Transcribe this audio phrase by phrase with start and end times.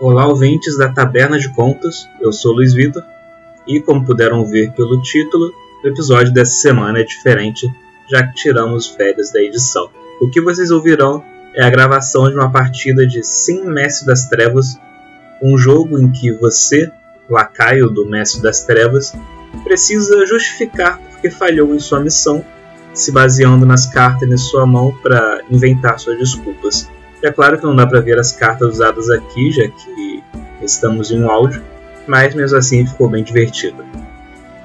[0.00, 3.04] Olá, ouvintes da Taberna de Contas, eu sou Luiz Vitor
[3.66, 5.52] e, como puderam ver pelo título,
[5.84, 7.72] o episódio dessa semana é diferente,
[8.10, 9.88] já que tiramos férias da edição.
[10.20, 11.22] O que vocês ouvirão
[11.54, 14.76] é a gravação de uma partida de Sim Mestre das Trevas,
[15.40, 16.90] um jogo em que você,
[17.30, 19.12] lacaio do Mestre das Trevas,
[19.62, 22.44] precisa justificar porque falhou em sua missão,
[22.92, 26.90] se baseando nas cartas em sua mão para inventar suas desculpas.
[27.22, 30.22] É claro que não dá para ver as cartas usadas aqui, já que
[30.60, 31.62] estamos em um áudio,
[32.06, 33.84] mas mesmo assim ficou bem divertido.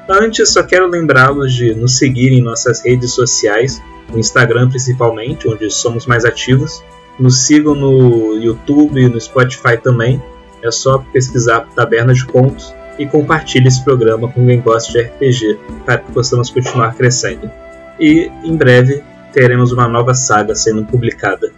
[0.10, 5.70] Antes, só quero lembrá-los de nos seguir em nossas redes sociais, no Instagram principalmente, onde
[5.70, 6.82] somos mais ativos.
[7.20, 10.22] Nos sigam no YouTube e no Spotify também.
[10.64, 15.60] É só pesquisar Taberna de Contos e compartilhe esse programa com quem gosta de RPG
[15.86, 17.52] para que possamos continuar crescendo.
[18.00, 21.52] E em breve teremos uma nova saga sendo publicada.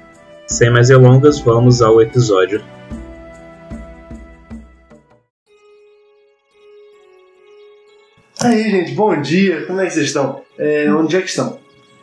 [0.49, 2.61] Sem mais delongas, vamos ao episódio.
[8.41, 9.65] Aí, gente, bom dia.
[9.65, 10.41] Como é que vocês estão?
[10.57, 11.59] É, onde é que estão?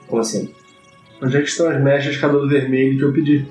[0.06, 0.52] Como assim?
[1.22, 3.46] Onde é que estão as mechas de cabelo vermelho que eu pedi?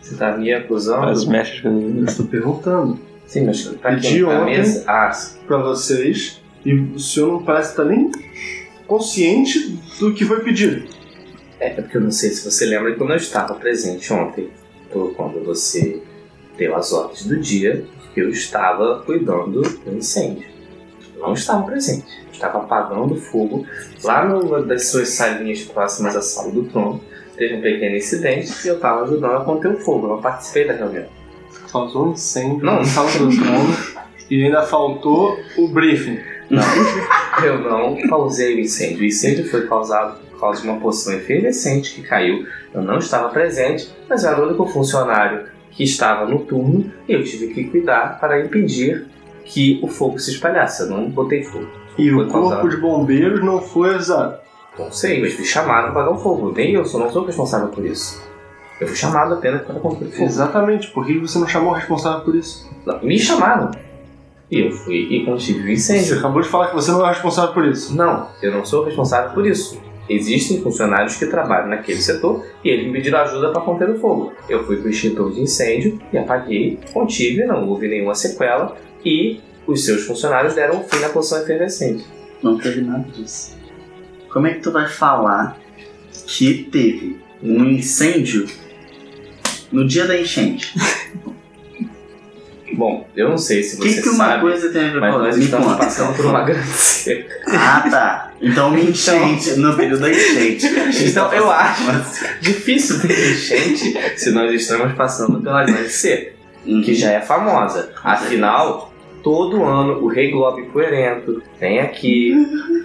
[0.00, 1.08] Você tá me acusando?
[1.08, 4.24] As mechas que Eu estou perguntando Sim, mas pra Pedi quem?
[4.24, 4.56] Pra ontem.
[4.58, 4.84] mesa?
[4.86, 5.38] Ah, sim.
[5.46, 8.10] pra vocês e o senhor não parece estar nem
[8.86, 10.86] consciente do que foi pedido.
[11.60, 14.50] É porque eu não sei se você lembra que eu não estava presente ontem,
[15.16, 16.02] quando você
[16.56, 17.84] deu as ordens do dia,
[18.16, 20.46] eu estava cuidando do incêndio.
[21.16, 22.06] Eu não estava presente.
[22.26, 23.66] Eu estava apagando o fogo
[24.02, 27.00] lá numa das suas salinhas próximas à sala do trono.
[27.36, 30.06] Teve um pequeno incidente e eu estava ajudando a conter o fogo.
[30.06, 31.06] Eu não participei da reunião.
[31.72, 32.76] Causou um incêndio Não.
[32.76, 33.76] na sala do trono
[34.30, 36.20] e ainda faltou o briefing.
[36.50, 36.62] Não,
[37.44, 39.00] eu não causei o incêndio.
[39.00, 42.46] O incêndio foi causado por causa de uma poção efervescente que caiu.
[42.72, 47.24] Eu não estava presente, mas era o único funcionário que estava no turno e eu
[47.24, 49.06] tive que cuidar para impedir
[49.44, 50.82] que o fogo se espalhasse.
[50.82, 51.66] Eu não botei fogo.
[51.98, 52.68] E Foi o corpo causado.
[52.70, 54.36] de bombeiros não foi avisado.
[54.78, 56.52] Não sei, mas fui chamado para apagar o fogo.
[56.54, 58.20] Nem eu, só não sou responsável por isso.
[58.80, 60.24] Eu fui chamado apenas para conter fogo.
[60.24, 62.68] Exatamente, por que você não chamou o responsável por isso?
[62.84, 63.70] Não, Me chamaram.
[64.50, 66.18] E eu fui e contive o Você incêndio.
[66.18, 67.96] acabou de falar que você não é responsável por isso.
[67.96, 69.80] Não, eu não sou responsável por isso.
[70.08, 74.32] Existem funcionários que trabalham naquele setor e eles me pediram ajuda para conter o fogo.
[74.48, 79.84] Eu fui pro extintor de incêndio e apaguei, contive, não houve nenhuma sequela e os
[79.84, 82.04] seus funcionários deram fim na poção efervescente.
[82.42, 83.56] Não teve nada disso.
[84.30, 85.58] Como é que tu vai falar
[86.26, 88.46] que teve um incêndio
[89.72, 90.74] no dia da enchente?
[92.74, 94.98] Bom, eu não sei se O você que, que uma sabe, coisa tem a ver
[95.00, 95.84] com a mas nós Me estamos conta.
[95.84, 97.34] passando por uma grande seca.
[97.48, 98.32] Ah, tá.
[98.40, 100.66] Então uma enchente no período da enchente.
[101.04, 101.82] Então eu acho
[102.40, 106.32] difícil ter enchente se nós estamos passando pela grande seca.
[106.64, 107.90] Que já é famosa.
[108.02, 108.93] Afinal,
[109.24, 112.34] todo ano o Rei Globo Coerento vem aqui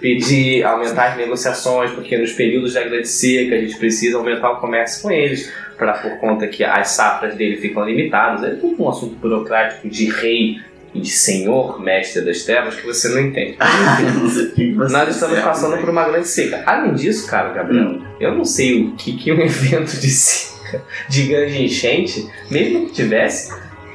[0.00, 4.56] pedir aumentar as negociações, porque nos períodos da grande seca a gente precisa aumentar o
[4.56, 8.42] comércio com eles, para por conta que as safras dele ficam limitadas.
[8.42, 10.58] É tudo um assunto burocrático de rei
[10.94, 13.56] e de senhor, mestre das trevas, que você não entende.
[14.90, 15.80] Nós estamos passando né?
[15.80, 16.62] por uma grande seca.
[16.66, 18.02] Além disso, cara, Gabriel, Hum.
[18.18, 22.92] eu não sei o que, que um evento de seca, de grande enchente, mesmo que
[22.94, 23.52] tivesse,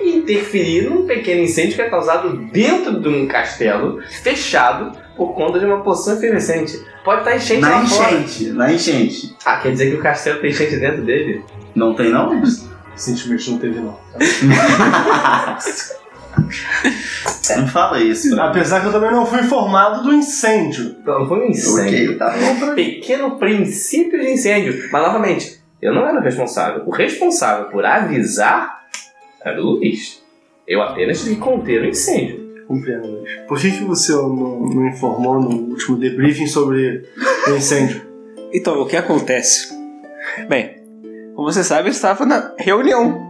[0.07, 5.65] interferir num pequeno incêndio que é causado dentro de um castelo fechado por conta de
[5.65, 6.79] uma poção efervescente.
[7.03, 8.11] Pode estar enchente Na lá fora.
[8.13, 9.35] enchente, na enchente.
[9.45, 11.43] Ah, quer dizer que o castelo tem enchente dentro dele?
[11.73, 12.41] Não tem não?
[12.91, 13.97] Recentemente não teve, não.
[17.57, 18.39] Não fala isso.
[18.39, 20.95] Apesar que eu também não fui informado do incêndio.
[21.05, 22.11] Não, foi um incêndio.
[22.11, 24.89] Ok, tá bom Um pequeno princípio de incêndio.
[24.91, 26.83] Mas novamente, eu não era o responsável.
[26.85, 28.84] O responsável por avisar
[29.53, 30.23] o Luiz.
[30.67, 32.45] Eu apenas que conter o incêndio.
[32.67, 33.29] Compreendo, Luiz.
[33.47, 37.03] Por que, que você não, não informou no último debriefing sobre
[37.47, 38.01] o incêndio?
[38.53, 39.73] Então, o que acontece?
[40.47, 40.75] Bem,
[41.35, 43.21] como você sabe, eu estava na reunião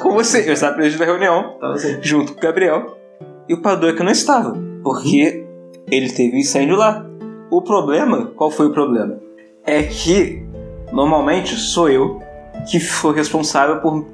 [0.00, 0.48] com você.
[0.48, 1.98] Eu estava presente na reunião, Tava assim.
[2.02, 2.96] junto com o Gabriel.
[3.48, 5.44] E o Padoca não estava, porque
[5.90, 7.06] ele teve incêndio lá.
[7.50, 9.20] O problema, qual foi o problema?
[9.64, 10.42] É que,
[10.92, 12.20] normalmente, sou eu
[12.70, 14.06] que sou responsável por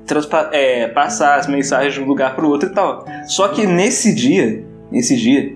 [0.53, 3.05] é, passar as mensagens de um lugar para o outro e tal.
[3.27, 5.55] Só que nesse dia, nesse dia,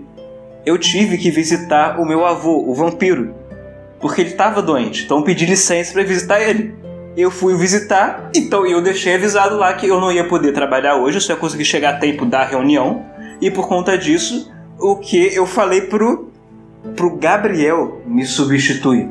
[0.65, 3.43] eu tive que visitar o meu avô, o vampiro
[4.03, 5.05] porque ele estava doente.
[5.05, 6.75] Então eu pedi licença para visitar ele.
[7.17, 11.19] Eu fui visitar, então eu deixei avisado lá que eu não ia poder trabalhar hoje,
[11.19, 13.05] eu só ia conseguir chegar a tempo da reunião.
[13.41, 16.31] E por conta disso, o que eu falei pro
[16.97, 19.09] pro Gabriel me substituir.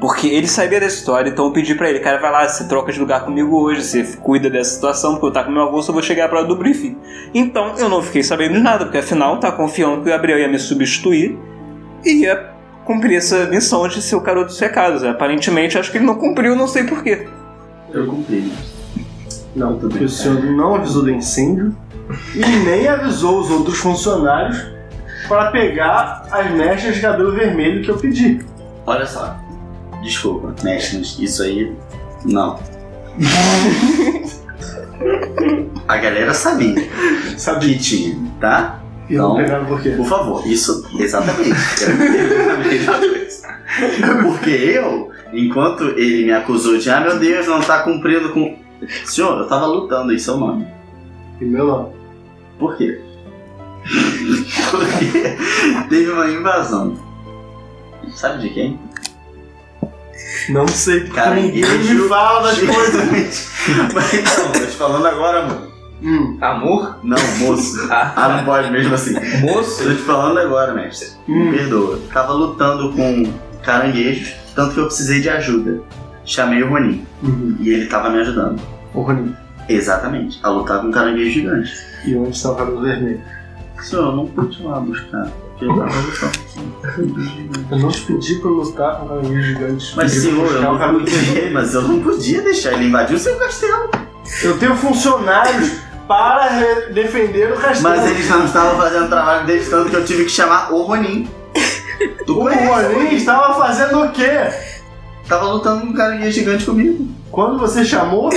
[0.00, 2.92] Porque ele sabia dessa história, então eu pedi pra ele, cara, vai lá, você troca
[2.92, 5.92] de lugar comigo hoje, você cuida dessa situação, porque eu tá com meu avô, só
[5.92, 6.96] vou chegar pra hora do briefing.
[7.32, 10.48] Então eu não fiquei sabendo de nada, porque afinal tá confiando que o Gabriel ia
[10.48, 11.38] me substituir
[12.04, 12.50] e ia
[12.84, 15.02] cumprir essa missão de ser o garoto dos recados.
[15.04, 17.26] Aparentemente, acho que ele não cumpriu, não sei porquê.
[17.90, 18.52] Eu cumpri.
[19.56, 21.74] Não, porque o senhor não avisou do incêndio
[22.34, 24.66] e nem avisou os outros funcionários
[25.28, 28.44] para pegar as mechas de cabelo vermelho que eu pedi.
[28.84, 29.43] Olha só.
[30.04, 31.74] Desculpa, mestres, isso aí.
[32.24, 32.60] Não.
[35.88, 36.74] A galera sabia
[37.36, 37.74] Sabia.
[37.74, 38.80] que tinha, tá?
[39.08, 39.90] E não pegaram por quê?
[39.90, 41.54] Por favor, isso exatamente.
[44.22, 48.56] Porque eu, enquanto ele me acusou de, ah meu Deus, não tá cumprindo com.
[49.04, 50.66] Senhor, eu tava lutando em seu nome.
[51.40, 51.92] E meu nome.
[52.58, 53.00] Por quê?
[54.70, 55.36] Porque
[55.88, 56.94] teve uma invasão.
[58.14, 58.78] Sabe de quem?
[60.48, 63.50] Não sei, porque Cara, ninguém ele me fala das coisas.
[63.94, 65.74] Mas então, tô te falando agora, amor.
[66.02, 66.98] Hum, Amor?
[67.02, 67.86] Não, moço.
[67.90, 69.14] Ah, Ah, não pode mesmo assim.
[69.40, 69.82] moço?
[69.84, 71.08] Tô te falando agora, mestre.
[71.26, 71.50] Me hum.
[71.52, 71.98] perdoa.
[72.12, 73.32] Tava lutando com
[73.62, 75.80] caranguejos, tanto que eu precisei de ajuda.
[76.26, 77.56] Chamei o Ronin Uhum.
[77.60, 78.60] e ele tava me ajudando.
[78.92, 79.34] Ô, Rony,
[79.68, 81.72] Exatamente, a lutar com um caranguejo gigante.
[82.06, 83.20] e onde está o cabelo vermelho?
[83.80, 85.26] Senhor, eu não pude ir lá buscar.
[85.60, 85.74] Eu
[87.78, 89.92] não te pedi pra lutar com caranguejo gigante.
[89.96, 93.36] Mas senhor, eu o não podia, mas eu não podia deixar ele invadir o seu
[93.36, 93.90] castelo.
[94.42, 95.72] Eu tenho funcionários
[96.08, 96.48] para
[96.92, 97.96] defender o castelo.
[97.96, 100.82] Mas eles não estavam fazendo o trabalho deles, tanto que eu tive que chamar o
[100.82, 101.28] Ronin.
[102.26, 104.30] Tu O Ronin estava fazendo o quê?
[105.28, 107.08] Tava lutando com um caranguejo gigante comigo.
[107.30, 108.30] Quando você chamou,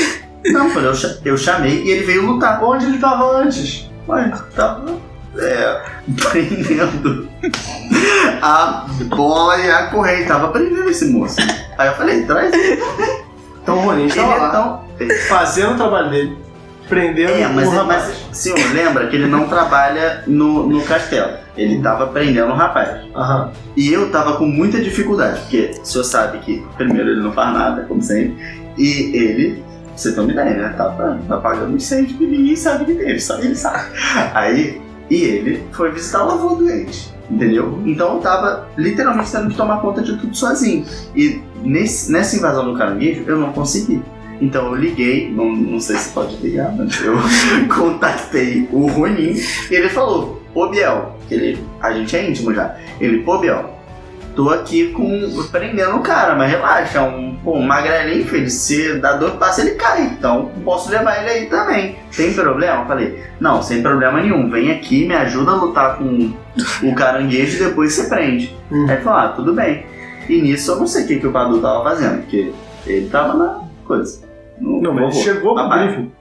[0.46, 0.94] Não, eu,
[1.26, 2.64] eu chamei e ele veio lutar.
[2.64, 3.90] onde ele estava antes?
[4.08, 4.96] Ué, tava
[5.40, 5.82] é,
[6.30, 7.28] prendendo
[8.42, 8.86] a
[9.16, 10.26] bola e a correia.
[10.28, 11.38] Tava prendendo esse moço.
[11.78, 12.82] Aí eu falei, traz ele.
[13.62, 14.84] Então o Ronin Ele estava é lá, tão.
[15.28, 16.38] fazendo o trabalho dele,
[16.88, 18.04] prendendo É, mas, o rapaz.
[18.30, 21.34] mas senhor, lembra que ele não trabalha no, no castelo.
[21.58, 23.02] Ele tava prendendo o rapaz.
[23.14, 23.52] Aham.
[23.76, 27.54] E eu tava com muita dificuldade, porque o senhor sabe que, primeiro, ele não faz
[27.54, 28.38] nada, como sempre,
[28.78, 30.74] e ele, pra você tem uma ideia, né?
[30.78, 33.84] Tava apagando incêndio que ninguém sabe que teve, só ele sabe.
[34.34, 37.82] Aí, e ele foi visitar o avô doente, entendeu?
[37.86, 40.86] Então eu tava literalmente tendo que tomar conta de tudo sozinho.
[41.16, 44.02] E nesse, nessa invasão do caranguejo, eu não consegui.
[44.42, 47.16] Então eu liguei, não, não sei se pode ligar, mas eu
[47.74, 49.36] contatei o Ronin
[49.72, 52.76] e ele falou, ô Biel, que ele, a gente é íntimo já.
[53.00, 53.77] Ele, pô Biel,
[54.38, 55.44] tô aqui com.
[55.52, 59.62] prendendo o cara, mas relaxa, um, pô, um magrelinho, filho, se dá dor de passo
[59.62, 61.98] ele cai, então posso levar ele aí também.
[62.16, 62.84] Tem problema?
[62.84, 66.32] Eu falei, não, sem problema nenhum, vem aqui, me ajuda a lutar com
[66.84, 68.56] o caranguejo e depois você prende.
[68.72, 68.86] Hum.
[68.88, 69.88] Aí falou, ah, tudo bem.
[70.30, 72.54] E nisso eu não sei o que, que o Padu tava fazendo, porque
[72.86, 74.22] ele tava na coisa.
[74.60, 75.88] no Não, mas ele chegou pro papai.
[75.88, 76.12] briefing.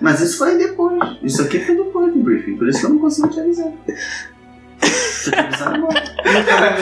[0.00, 0.98] Mas isso foi depois.
[1.22, 3.70] Isso aqui foi depois do briefing, por isso que eu não consigo te avisar.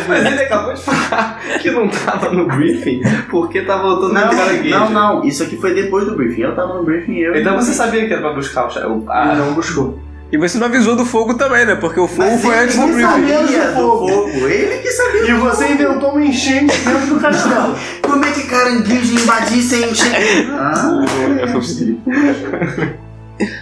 [0.09, 3.01] Mas ele acabou de falar que não tava no briefing
[3.31, 4.71] porque tava lutando Não, com caranguejo.
[4.79, 5.25] não, não.
[5.25, 6.43] Isso aqui foi depois do briefing.
[6.43, 7.35] Eu tava no briefing e eu.
[7.37, 8.87] Então você sabia que era pra buscar o chá?
[8.87, 9.99] o- a- Ele não buscou.
[10.31, 11.77] E você não avisou do fogo também, né?
[11.77, 13.03] Porque o fogo Mas foi antes do briefing.
[13.03, 14.09] sabia Antes do do fogo.
[14.09, 14.49] fogo.
[14.49, 15.23] Ele que sabia.
[15.31, 15.73] E você fogo.
[15.75, 17.77] inventou uma enchente dentro do castelo.
[18.03, 20.51] Como é que caranguejo invadir sem encher?
[20.53, 21.05] Ah,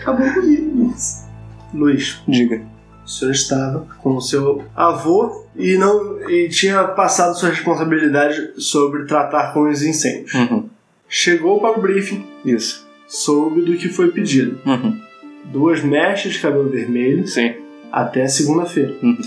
[0.01, 0.95] acabou comigo.
[1.75, 2.63] Luiz, Diga.
[3.05, 9.05] O senhor estava com o seu avô e não e tinha passado sua responsabilidade sobre
[9.05, 10.33] tratar com os incêndios.
[10.35, 10.69] Uhum.
[11.09, 12.87] Chegou para o briefing, Isso.
[13.07, 14.59] soube do que foi pedido.
[14.67, 14.99] Uhum.
[15.45, 17.55] Duas mechas de cabelo vermelho Sim.
[17.93, 18.95] até segunda-feira.
[19.03, 19.19] Uhum.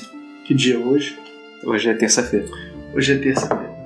[0.45, 1.17] Que dia é hoje?
[1.63, 2.47] Hoje é terça-feira.
[2.93, 3.77] Hoje é terça-feira.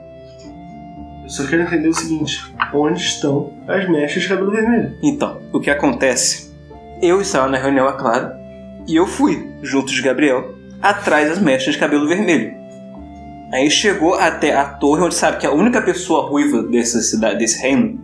[1.24, 4.95] Eu só quero entender o seguinte: onde estão as mechas de cabelo vermelho?
[5.03, 6.51] Então, o que acontece?
[7.01, 8.40] Eu estava na reunião, é claro,
[8.88, 12.53] e eu fui, junto de Gabriel, atrás das mechas de cabelo vermelho.
[13.53, 17.61] Aí chegou até a torre, onde sabe que a única pessoa ruiva dessa cidade, desse
[17.61, 18.00] reino,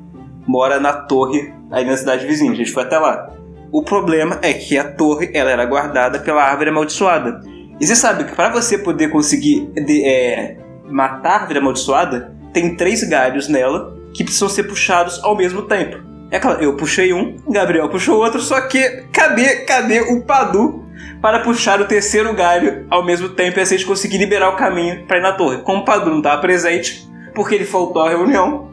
[0.45, 2.51] mora na torre, aí na cidade vizinha.
[2.51, 3.29] A gente foi até lá.
[3.71, 7.41] O problema é que a torre ela era guardada pela árvore amaldiçoada.
[7.79, 10.57] E você sabe que para você poder conseguir de- é,
[10.89, 15.97] matar a árvore amaldiçoada, tem três galhos nela que precisam ser puxados ao mesmo tempo.
[16.29, 20.85] É claro, eu puxei um, Gabriel puxou outro, só que cadê, cadê o Padu
[21.21, 24.55] para puxar o terceiro galho ao mesmo tempo e assim a gente conseguir liberar o
[24.55, 25.59] caminho para ir na torre?
[25.59, 28.69] Como o Padu não estava presente, porque ele faltou à reunião,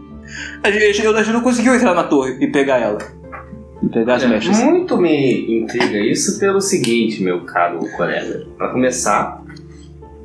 [0.63, 2.99] a gente, a gente não conseguiu entrar na torre e pegar ela.
[3.83, 4.59] E pegar as É, mechas.
[4.61, 8.47] Muito me intriga isso pelo seguinte, meu caro colega.
[8.57, 9.43] Pra começar,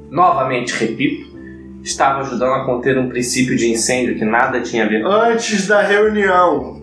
[0.09, 1.29] novamente repito,
[1.83, 5.09] estava ajudando a conter um princípio de incêndio que nada tinha a ver com.
[5.09, 6.78] Antes da reunião.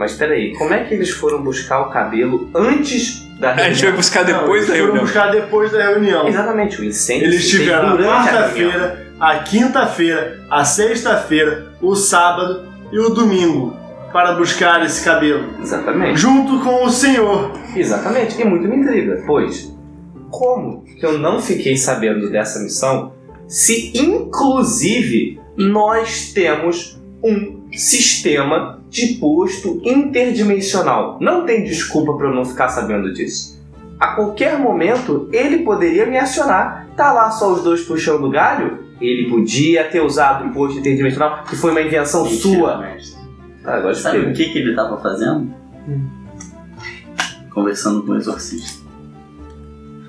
[0.00, 3.72] Mas peraí, como é que eles foram buscar o cabelo antes da A gente vai
[3.74, 3.96] reunião?
[3.96, 5.04] buscar Não, depois eles da foram reunião.
[5.04, 6.26] buscar depois da reunião.
[6.26, 8.70] Exatamente, o incêndio Eles tiveram a durante a reunião.
[8.70, 13.76] quarta-feira, a quinta-feira, a sexta-feira, o sábado e o domingo
[14.10, 15.50] para buscar esse cabelo.
[15.60, 16.18] Exatamente.
[16.18, 17.52] Junto com o senhor.
[17.76, 19.70] Exatamente, e muito me intriga, pois
[20.30, 23.12] como que eu não fiquei sabendo dessa missão
[23.46, 31.16] se inclusive nós temos um sistema de posto interdimensional?
[31.20, 33.58] Não tem desculpa para eu não ficar sabendo disso.
[33.98, 36.88] A qualquer momento ele poderia me acionar.
[36.96, 38.78] Tá lá só os dois puxando o galho?
[39.00, 42.78] Ele podia ter usado o posto interdimensional, que foi uma invenção sua.
[42.78, 43.18] mestre.
[43.64, 45.48] Ah, agora Sabe o que, que ele tava fazendo?
[47.50, 48.80] Conversando com o exorcista.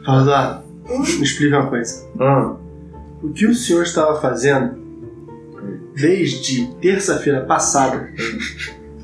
[0.01, 2.05] Eduardo, me explica uma coisa.
[2.19, 2.55] Ah,
[3.21, 4.75] O que o senhor estava fazendo
[5.95, 8.09] desde terça-feira passada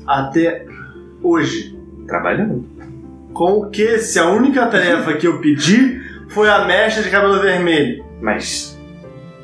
[0.06, 0.64] até
[1.22, 1.76] hoje?
[2.06, 2.64] trabalhando.
[3.34, 7.38] Com o que, se a única tarefa que eu pedi foi a mecha de cabelo
[7.40, 8.02] vermelho?
[8.20, 8.76] Mas.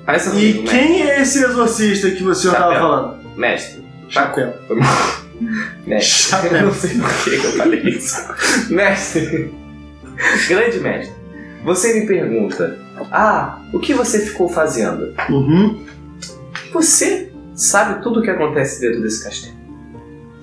[0.07, 0.63] Parece E mestre.
[0.79, 3.37] quem é esse exorcista que senhor estava falando?
[3.37, 3.85] Mestre.
[4.09, 4.55] Chapéu.
[5.87, 6.31] Mestre.
[6.31, 6.53] Chapéu.
[6.57, 8.17] Eu não sei por que eu falei isso.
[8.73, 9.55] Mestre.
[10.49, 11.15] Grande mestre.
[11.65, 12.79] Você me pergunta:
[13.11, 15.15] Ah, o que você ficou fazendo?
[15.29, 15.85] Uhum.
[16.73, 19.57] Você sabe tudo o que acontece dentro desse castelo.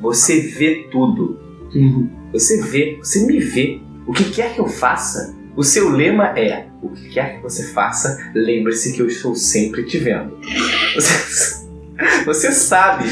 [0.02, 1.40] Você vê tudo.
[1.76, 2.10] Uhum.
[2.34, 3.82] Você vê, você me vê.
[4.08, 7.68] O que quer que eu faça, o seu lema é: o que quer que você
[7.72, 10.38] faça, lembre-se que eu estou sempre te vendo.
[10.96, 11.68] Você,
[12.26, 13.06] você sabe,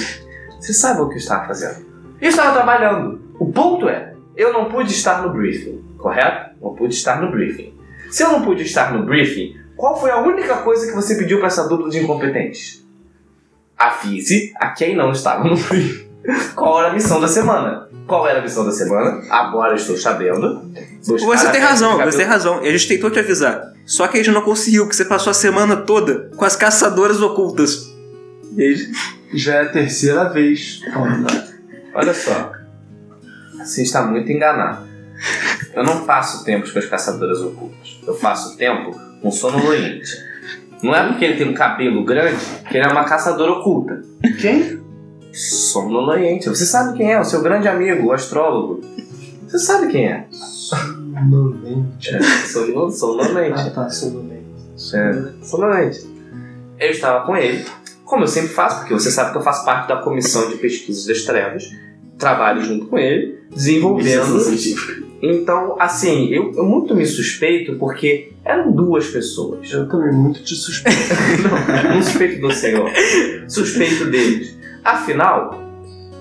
[0.59, 1.85] você sabe o que eu estava fazendo.
[2.19, 3.21] Eu estava trabalhando.
[3.39, 6.55] O ponto é: eu não pude estar no briefing, correto?
[6.61, 7.73] Não pude estar no briefing.
[8.09, 11.37] Se eu não pude estar no briefing, qual foi a única coisa que você pediu
[11.37, 12.85] para essa dupla de incompetentes?
[13.79, 16.09] Avise a quem não estava no briefing.
[16.53, 17.87] Qual era a missão da semana?
[18.05, 19.21] Qual era a missão da semana?
[19.29, 20.61] Agora eu estou sabendo.
[21.07, 22.63] Buscar Você tem razão, você tem razão.
[22.63, 23.73] E a gente tentou te avisar.
[23.85, 27.21] Só que a gente não conseguiu, porque você passou a semana toda com as caçadoras
[27.21, 27.89] ocultas.
[28.55, 28.91] E aí,
[29.33, 30.81] Já é a terceira vez.
[31.93, 32.51] Olha só.
[33.57, 34.87] Você está muito enganado.
[35.73, 37.99] Eu não passo tempos com as caçadoras ocultas.
[38.05, 40.28] Eu passo tempo com sonolente.
[40.81, 42.37] Não é porque ele tem um cabelo grande
[42.69, 44.01] que ele é uma caçadora oculta.
[44.39, 44.79] Quem?
[45.33, 46.47] Sonolente.
[46.49, 48.81] Você sabe quem é, o seu grande amigo, o astrólogo.
[49.47, 50.25] Você sabe quem é.
[50.31, 52.15] Sonolente.
[52.15, 53.59] É, sono- sonolente.
[53.59, 54.45] Ah, tá, sonolente.
[54.93, 56.07] É, sonolente.
[56.79, 57.65] Eu estava com ele,
[58.05, 61.05] como eu sempre faço, porque você sabe que eu faço parte da comissão de pesquisas
[61.05, 61.69] das trevas,
[62.17, 64.21] trabalho junto com ele, desenvolvendo.
[65.21, 69.69] Então, assim, eu, eu muito me suspeito porque eram duas pessoas.
[69.71, 70.97] Eu também muito te suspeito.
[71.43, 72.89] Não, não suspeito do Senhor,
[73.47, 74.57] suspeito deles.
[74.83, 75.59] Afinal,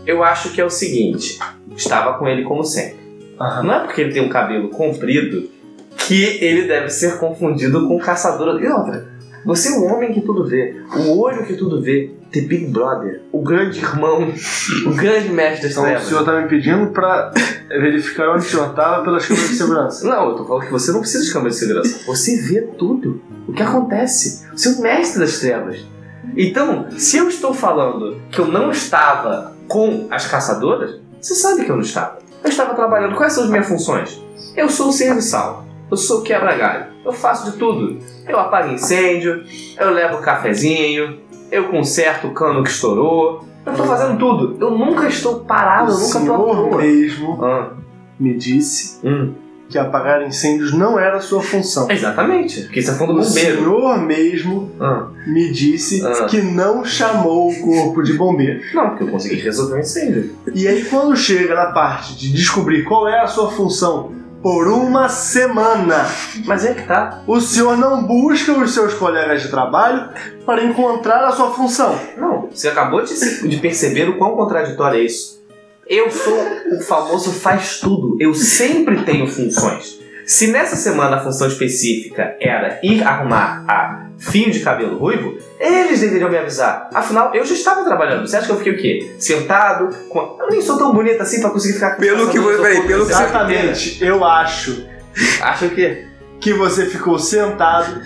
[0.04, 1.38] eu acho que é o seguinte:
[1.76, 2.98] estava com ele como sempre.
[3.38, 5.48] Não é porque ele tem um cabelo comprido
[5.96, 8.60] que ele deve ser confundido com caçador.
[8.60, 9.08] E outra,
[9.48, 13.22] você é o homem que tudo vê, o olho que tudo vê, The Big Brother,
[13.32, 14.30] o grande irmão,
[14.86, 16.06] o grande mestre das Então o trevas.
[16.06, 17.32] senhor tá me pedindo pra
[17.70, 20.06] verificar onde o senhor tava pelas câmeras de segurança.
[20.06, 22.00] Não, eu tô falando que você não precisa de câmera de segurança.
[22.06, 23.22] Você vê tudo.
[23.48, 24.46] O que acontece.
[24.52, 25.78] Você é o mestre das trevas.
[26.36, 31.70] Então, se eu estou falando que eu não estava com as caçadoras, você sabe que
[31.70, 32.18] eu não estava.
[32.44, 33.16] Eu estava trabalhando.
[33.16, 34.22] Quais são as minhas funções?
[34.54, 35.64] Eu sou o serviçal.
[35.90, 36.86] Eu sou o quebra-galho.
[37.04, 37.98] Eu faço de tudo.
[38.28, 39.42] Eu apago incêndio,
[39.78, 41.18] eu levo cafezinho,
[41.50, 43.44] eu conserto o cano que estourou.
[43.64, 44.56] Eu tô fazendo tudo.
[44.60, 46.76] Eu nunca estou parado, o eu nunca tô à senhor toa.
[46.78, 47.70] mesmo Ah,
[48.20, 49.32] me disse hum.
[49.68, 51.90] que apagar incêndios não era a sua função.
[51.90, 53.56] Exatamente, porque isso é fundo O bombeiro.
[53.58, 55.08] senhor mesmo Ah.
[55.26, 56.24] me disse Ah.
[56.26, 58.60] que não chamou o corpo de bombeiro.
[58.74, 60.34] Não, porque eu consegui resolver o incêndio.
[60.54, 65.08] E aí quando chega na parte de descobrir qual é a sua função por uma
[65.08, 66.06] semana,
[66.44, 67.22] Mas é que tá.
[67.26, 70.10] o senhor não busca os seus colegas de trabalho
[70.46, 71.98] para encontrar a sua função.
[72.16, 75.38] Não, você acabou de, de perceber o quão contraditório é isso.
[75.86, 76.38] Eu sou
[76.72, 78.16] o famoso faz tudo.
[78.20, 79.97] Eu sempre tenho funções.
[80.28, 86.00] Se nessa semana a função específica era ir arrumar a fio de cabelo ruivo, eles
[86.00, 86.90] deveriam me avisar.
[86.92, 88.26] Afinal, eu já estava trabalhando.
[88.28, 89.14] Você acha que eu fiquei o quê?
[89.18, 89.88] Sentado?
[90.10, 90.36] Com...
[90.38, 93.06] Eu nem sou tão bonita assim pra conseguir ficar com Pelo que você- peraí, pelo
[93.06, 94.86] que você- Exatamente, eu acho
[95.40, 96.04] Acha o quê?
[96.40, 98.00] que você ficou sentado,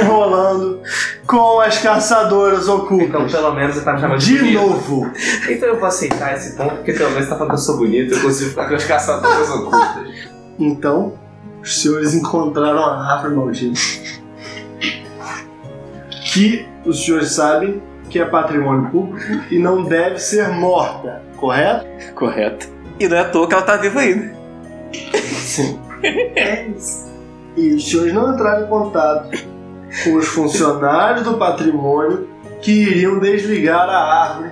[0.00, 0.80] enrolando
[1.26, 3.32] com as caçadoras Então, ocultas.
[3.32, 5.10] pelo menos você tá me chamando de De novo.
[5.50, 7.76] Então eu vou aceitar esse ponto, porque pelo menos você tá falando que eu sou
[7.78, 10.06] bonito, eu consigo ficar com as caçadoras ocultas.
[10.58, 11.14] Então,
[11.62, 13.80] os senhores encontraram a árvore maldita.
[16.32, 21.86] que os senhores sabem que é patrimônio público e não deve ser morta, correto?
[22.14, 22.68] Correto.
[22.98, 24.34] E não é à toa que ela tá viva ainda.
[25.22, 25.78] Sim.
[26.02, 27.10] É isso.
[27.56, 29.30] E os senhores não entraram em contato
[30.02, 32.28] com os funcionários do patrimônio
[32.60, 34.50] que iriam desligar a árvore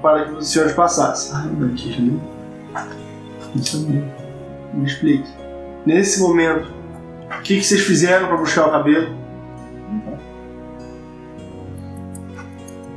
[0.00, 1.32] para que os senhores passassem.
[1.34, 2.22] Ai, batismo.
[3.54, 4.12] Isso mesmo.
[4.72, 5.45] Me explique.
[5.86, 6.68] Nesse momento,
[7.38, 9.16] o que, que vocês fizeram para buscar o cabelo?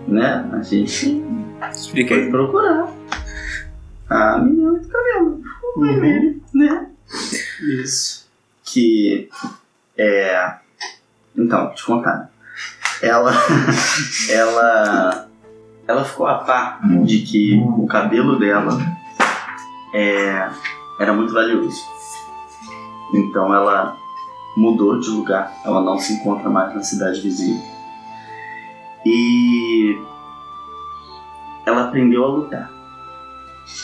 [0.07, 0.49] Né?
[0.51, 1.23] A gente
[1.71, 2.31] Explica foi aí.
[2.31, 2.91] procurar
[4.09, 5.43] a menina do cabelo.
[5.75, 6.89] O vermelho, né?
[7.61, 8.27] Isso.
[8.63, 9.29] que
[9.95, 10.55] é
[11.37, 12.31] então te contar
[13.01, 13.31] ela
[14.29, 15.29] ela
[15.87, 18.77] ela ficou a par de que o cabelo dela
[19.93, 20.49] é,
[20.99, 21.98] era muito valioso
[23.13, 23.97] então ela
[24.55, 27.61] mudou de lugar ela não se encontra mais na cidade vizinha.
[29.05, 29.97] E
[31.65, 32.71] ela aprendeu a lutar.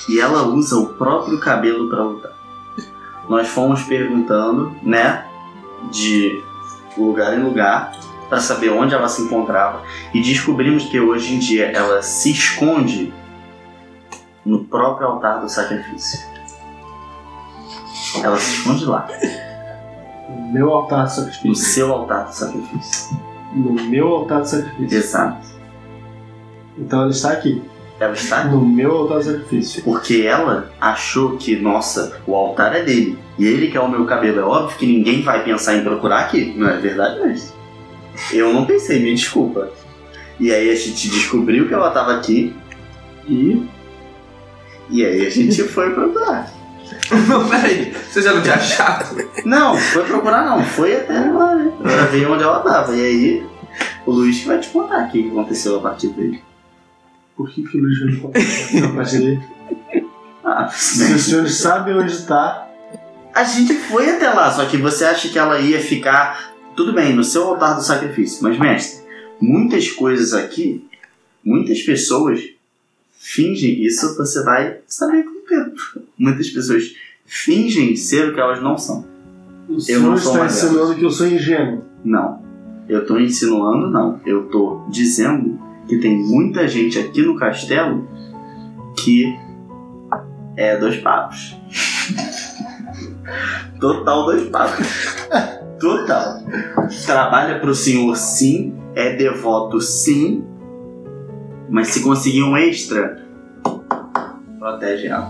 [0.09, 2.31] E ela usa o próprio cabelo para lutar.
[3.29, 5.25] Nós fomos perguntando, né,
[5.91, 6.43] de
[6.97, 7.91] lugar em lugar,
[8.29, 13.13] para saber onde ela se encontrava e descobrimos que hoje em dia ela se esconde
[14.45, 16.34] no próprio altar do sacrifício.
[18.23, 19.07] Ela se esconde lá,
[20.29, 21.55] No meu altar de no sacrifício.
[21.55, 23.17] seu altar do sacrifício.
[23.55, 24.97] No meu altar de sacrifício.
[24.97, 25.47] Exato.
[26.77, 27.61] Então ela está aqui.
[27.99, 28.49] Ela está aqui.
[28.49, 29.83] No meu altar de sacrifício.
[29.83, 33.17] Porque ela achou que, nossa, o altar é dele.
[33.37, 34.39] E ele quer o meu cabelo.
[34.39, 36.53] É óbvio que ninguém vai pensar em procurar aqui.
[36.57, 37.53] Não é verdade, mas.
[38.31, 39.69] Eu não pensei, me desculpa.
[40.39, 42.55] E aí a gente descobriu que ela estava aqui.
[43.27, 43.65] E.
[44.89, 46.51] E aí a gente foi procurar.
[47.27, 47.93] Não, peraí.
[48.09, 49.15] Você já não tinha achado?
[49.45, 50.63] Não, foi procurar não.
[50.63, 51.71] Foi até lá, né?
[51.81, 52.95] Pra ver onde ela tava.
[52.95, 53.45] E aí.
[54.05, 56.41] O Luiz que vai te contar o que aconteceu a partir dele.
[57.35, 59.43] Por que, que o Luiz vai me contar a partir dele?
[60.43, 62.67] Ah, Se os senhores sabem onde está,
[63.33, 66.53] A gente foi até lá, só que você acha que ela ia ficar.
[66.75, 68.43] Tudo bem, no seu altar do sacrifício.
[68.43, 69.03] Mas, mestre,
[69.39, 70.87] muitas coisas aqui,
[71.43, 72.41] muitas pessoas
[73.17, 73.83] fingem.
[73.83, 75.25] Isso você vai saber
[75.57, 76.01] o.
[76.17, 79.05] Muitas pessoas fingem ser o que elas não são.
[79.67, 81.83] o Eu não sou está uma ensinando que eu sou ingênuo.
[82.03, 82.43] Não.
[82.87, 84.19] Eu tô insinuando, não.
[84.25, 88.07] Eu tô dizendo que tem muita gente aqui no castelo
[88.97, 89.35] que
[90.55, 91.55] é dois papos.
[93.79, 94.87] Total dois papos.
[95.79, 96.39] Total.
[97.05, 100.43] Trabalha pro senhor sim, é devoto sim,
[101.69, 103.25] mas se conseguir um extra,
[104.59, 105.29] protege ela.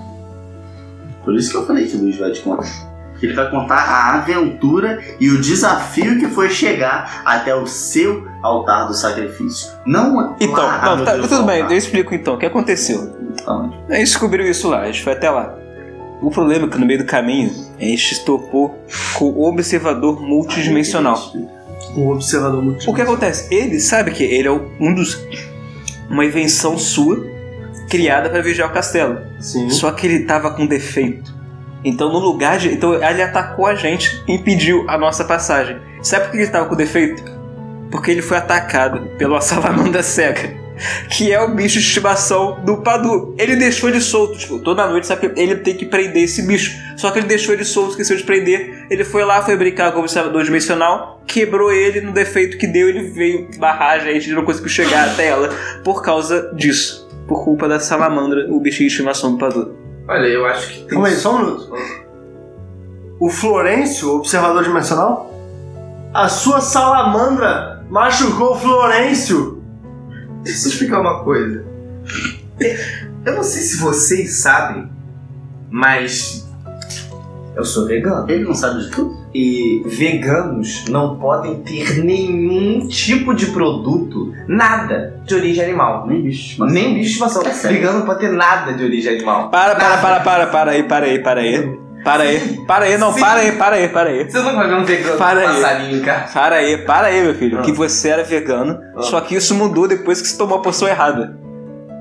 [1.25, 2.95] Por isso que eu falei que o Luiz vai te contar.
[3.21, 8.87] Ele vai contar a aventura e o desafio que foi chegar até o seu altar
[8.87, 9.71] do sacrifício.
[9.85, 11.71] Não Então, não, tá, tudo bem, altar.
[11.71, 12.35] eu explico então.
[12.35, 13.15] O que aconteceu?
[13.43, 13.71] Fala.
[13.89, 15.55] A gente descobriu isso lá, a gente foi até lá.
[16.21, 18.79] O problema é que no meio do caminho a gente topou
[19.15, 21.19] com o observador multidimensional.
[21.95, 23.53] Um observador muito O que acontece?
[23.53, 25.17] Ele sabe que ele é um dos.
[26.09, 27.34] uma invenção sua
[27.89, 29.19] criada para vigiar o castelo.
[29.39, 29.69] Sim.
[29.69, 31.33] Só que ele tava com defeito.
[31.83, 32.73] Então, no lugar de.
[32.73, 35.77] Então, ele atacou a gente e impediu a nossa passagem.
[36.01, 37.23] Sabe por que ele tava com defeito?
[37.91, 40.65] Porque ele foi atacado pela salamandra cega.
[41.09, 43.33] Que é o bicho de estimação do Padu.
[43.37, 46.75] Ele deixou ele solto, tipo, toda noite, sabe que ele tem que prender esse bicho.
[46.97, 48.85] Só que ele deixou ele solto, esqueceu de prender.
[48.89, 52.89] Ele foi lá, foi brincar com o observador dimensional, quebrou ele no defeito que deu,
[52.89, 55.49] ele veio barragem, a gente não conseguiu chegar até ela
[55.83, 57.04] por causa disso.
[57.27, 59.75] Por culpa da salamandra, o bichinho de estimação do Padu.
[60.07, 60.87] Olha, eu acho que tem.
[60.89, 61.73] Calma aí, só um minuto.
[63.19, 65.33] O Florencio, o observador dimensional,
[66.13, 69.63] a sua salamandra machucou o Florencio.
[70.43, 71.65] Deixa eu explicar uma coisa.
[73.25, 74.89] Eu não sei se vocês sabem,
[75.71, 76.47] mas
[77.55, 78.29] eu sou vegano.
[78.29, 79.24] Ele não sabe de tudo?
[79.37, 86.07] E veganos não podem ter nenhum tipo de produto, nada de origem animal.
[86.07, 86.55] Nem bicho.
[86.57, 86.71] Mas...
[86.71, 87.41] Nem bicho de estimação.
[87.43, 87.73] É?
[87.73, 89.49] Vegano não pode ter nada de origem animal.
[89.49, 90.01] Para, para, Nada.
[90.01, 91.77] para, para, para aí, para aí, para aí.
[92.01, 93.19] Para aí, para aí, não, Sim.
[93.19, 94.23] para aí, para aí, para aí.
[94.31, 95.61] Você nunca vai ver um vegano Para com aí.
[95.61, 96.27] passarinho, cara.
[96.33, 97.59] Para aí, para aí, meu filho.
[97.59, 97.61] Ah.
[97.61, 99.01] Que você era vegano, Ah.
[99.01, 101.37] só que isso mudou depois que você tomou a poção errada.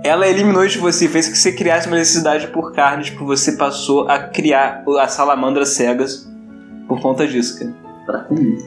[0.04, 4.06] Ela eliminou de você, fez que você criasse uma necessidade por carne, tipo, você passou
[4.08, 6.32] a criar as salamandras cegas
[6.88, 7.72] por conta disso, cara.
[8.06, 8.58] Pra comer.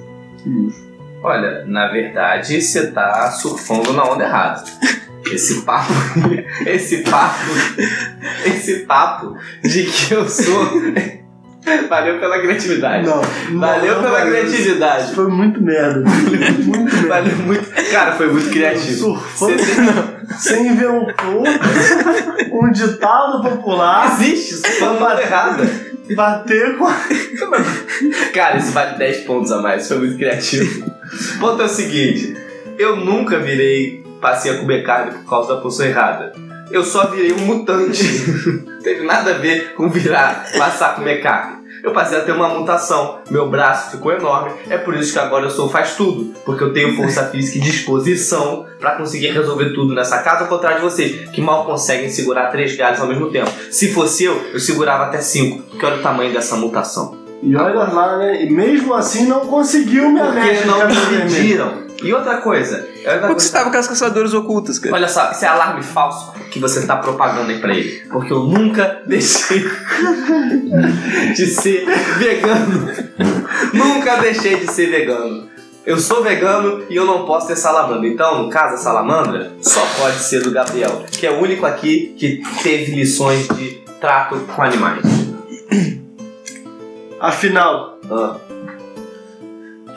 [0.43, 0.87] Que nojo.
[1.23, 4.63] Olha, na verdade, você tá surfando na onda errada.
[5.29, 5.91] Esse papo,
[6.65, 7.51] esse papo,
[8.45, 10.69] esse papo de que eu sou
[11.89, 13.05] Valeu pela criatividade.
[13.05, 13.21] Não.
[13.59, 14.33] Valeu não, pela valeu.
[14.45, 15.13] criatividade.
[15.13, 15.99] Foi muito merda.
[15.99, 16.31] Muito
[16.95, 17.07] merda.
[17.09, 17.69] Valeu muito.
[17.91, 19.17] Cara, foi muito criativo.
[19.17, 19.57] Surfando.
[19.57, 21.43] Você tem- Você inventou
[22.51, 25.63] um ditado popular Existe, isso uma errada.
[26.15, 26.95] bater com a...
[28.33, 30.85] Cara, isso vale 10 pontos a mais, foi muito criativo.
[31.35, 32.35] O ponto é o seguinte:
[32.77, 36.33] eu nunca virei, passei a comer carne por causa da poção errada.
[36.69, 38.03] Eu só virei um mutante.
[38.65, 41.66] Não teve nada a ver com virar, passar a comer carne.
[41.87, 45.45] Eu passei a ter uma mutação, meu braço ficou enorme, é por isso que agora
[45.45, 49.95] eu sou faz tudo, porque eu tenho força física e disposição pra conseguir resolver tudo
[49.95, 53.49] nessa casa, ao contrário de vocês, que mal conseguem segurar três galhos ao mesmo tempo.
[53.71, 57.17] Se fosse eu, eu segurava até cinco, porque olha o tamanho dessa mutação.
[57.41, 58.43] E olha lá, né?
[58.43, 61.86] E mesmo assim não conseguiu me Porque mecha de não me vermelho.
[62.03, 64.95] E outra coisa, é outra Porque você coisa- estava com as caçadoras ocultas, cara.
[64.95, 68.03] olha só, isso é alarme falso que você tá propagando aí pra ele.
[68.11, 69.65] Porque eu nunca deixei
[71.35, 71.85] de ser
[72.17, 72.87] vegano.
[73.73, 75.47] nunca deixei de ser vegano.
[75.85, 78.05] Eu sou vegano e eu não posso ter salamandra.
[78.07, 82.13] Então, no caso, a salamandra só pode ser do Gabriel, que é o único aqui
[82.17, 85.01] que teve lições de trato com animais.
[87.19, 88.35] Afinal, Ah,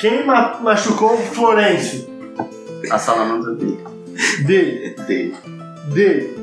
[0.00, 2.08] quem ma- machucou o Florencio?
[2.90, 3.78] A salamandra dele.
[4.44, 5.34] Dele, Dele.
[5.92, 6.34] dele,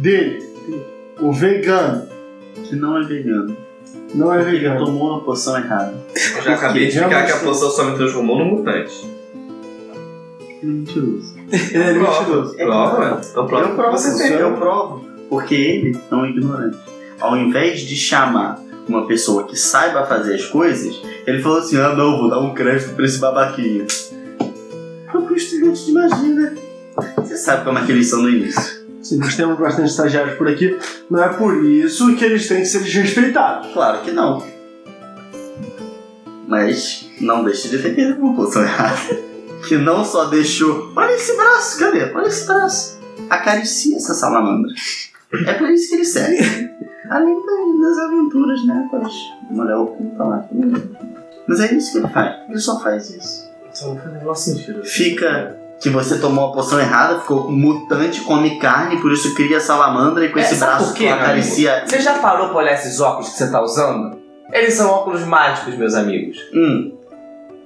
[0.00, 0.42] Dele.
[0.66, 0.84] dele.
[1.20, 2.06] O vegano.
[2.64, 3.56] Que não é vegano.
[4.14, 4.84] Não é Ele vegano.
[4.84, 5.94] tomou uma poção errada.
[6.36, 8.92] eu já acabei de explicar que a poção só me transformou num mutante.
[10.62, 11.34] Ele é mentiroso.
[11.50, 12.56] Ele é mentiroso.
[12.56, 13.68] Prova, então prova.
[13.68, 14.36] Eu provo, Você tem.
[14.36, 15.04] eu provo.
[15.30, 16.76] Porque ele é um ignorante.
[17.20, 21.94] Ao invés de chamar uma pessoa que saiba fazer as coisas, ele falou assim: ah,
[21.94, 23.86] não, vou dar um crédito pra esse babaquinha.
[25.10, 26.54] Foi pro estudante de magia, né?
[27.16, 28.80] Você sabe como é que eles são no início.
[29.02, 32.66] Se nós temos bastante estagiários por aqui, não é por isso que eles têm que
[32.66, 33.72] ser desrespeitados.
[33.72, 34.44] Claro que não.
[36.46, 39.30] Mas não deixe de defender uma poção errada.
[39.66, 40.92] Que não só deixou.
[40.96, 42.12] Olha esse braço, cadê?
[42.12, 42.98] Olha esse braço.
[43.28, 44.72] Acaricia essa salamandra.
[45.46, 46.70] É por isso que ele serve.
[47.08, 48.86] Além da- das aventuras, né?
[48.90, 49.12] Com as
[49.50, 50.44] mulher oculta lá.
[51.46, 52.36] Mas é isso que ele faz.
[52.48, 53.50] Ele só faz isso.
[53.72, 54.84] Só não faz menor sentido.
[54.84, 60.24] Fica que você tomou a poção errada, ficou mutante, come carne, por isso cria salamandra
[60.26, 61.84] e com É, esse braço meu acaricia.
[61.86, 64.18] Você já parou pra olhar esses óculos que você tá usando?
[64.52, 66.36] Eles são óculos mágicos, meus amigos.
[66.52, 66.92] Hum,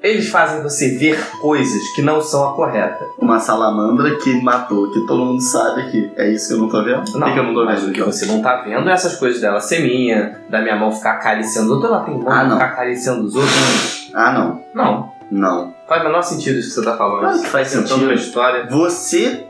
[0.04, 3.06] Eles fazem você ver coisas que não são a correta.
[3.18, 6.12] uma salamandra que matou, que todo mundo sabe aqui.
[6.16, 7.10] É isso que eu não tô vendo?
[7.10, 8.12] Por que que eu não tô mas vendo o que aqui?
[8.12, 11.68] você não tá vendo é essas coisas dela ser minha, da minha mão ficar acariciando
[11.68, 11.90] os outros.
[11.90, 12.52] Ela tem mão Ah, não.
[12.52, 14.10] ficar acariciando os outros.
[14.12, 14.62] Ah, não.
[14.74, 15.12] Não.
[15.30, 15.74] Não.
[15.88, 17.20] Faz o menor sentido isso que você tá falando.
[17.20, 18.04] Claro que faz Contando sentido.
[18.04, 18.66] uma história.
[18.70, 19.46] Você.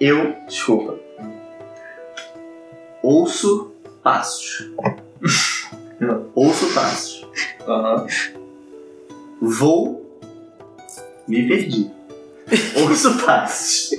[0.00, 0.34] Eu.
[0.48, 0.94] Desculpa.
[3.02, 4.70] Ouço passos.
[6.00, 6.24] Não.
[6.34, 7.26] Ouço passos.
[7.68, 8.06] Aham.
[9.40, 10.20] Vou.
[11.26, 11.90] Me perdi.
[12.82, 13.90] Ouço passos.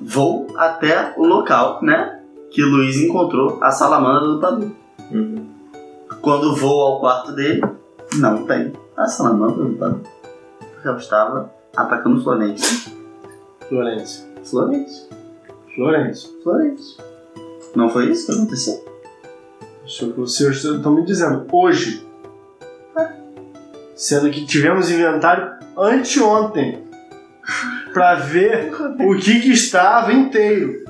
[0.00, 2.20] Vou até o local, né?
[2.50, 4.76] Que Luiz encontrou a salamandra do Padu.
[5.10, 5.46] Uhum.
[6.20, 7.62] Quando vou ao quarto dele,
[8.14, 10.00] não tem a salamandra do Padu.
[10.58, 12.92] Porque eu estava atacando Florencio.
[13.68, 14.26] Florencio.
[14.44, 15.08] Florencio.
[15.74, 16.42] Florencio.
[16.42, 17.04] Florencio.
[17.74, 18.84] Não foi isso que aconteceu?
[19.86, 21.46] Isso o que vocês estão me dizendo.
[21.50, 22.01] Hoje.
[23.94, 26.82] Sendo que tivemos inventário anteontem.
[27.92, 30.82] Pra ver o que, que estava inteiro.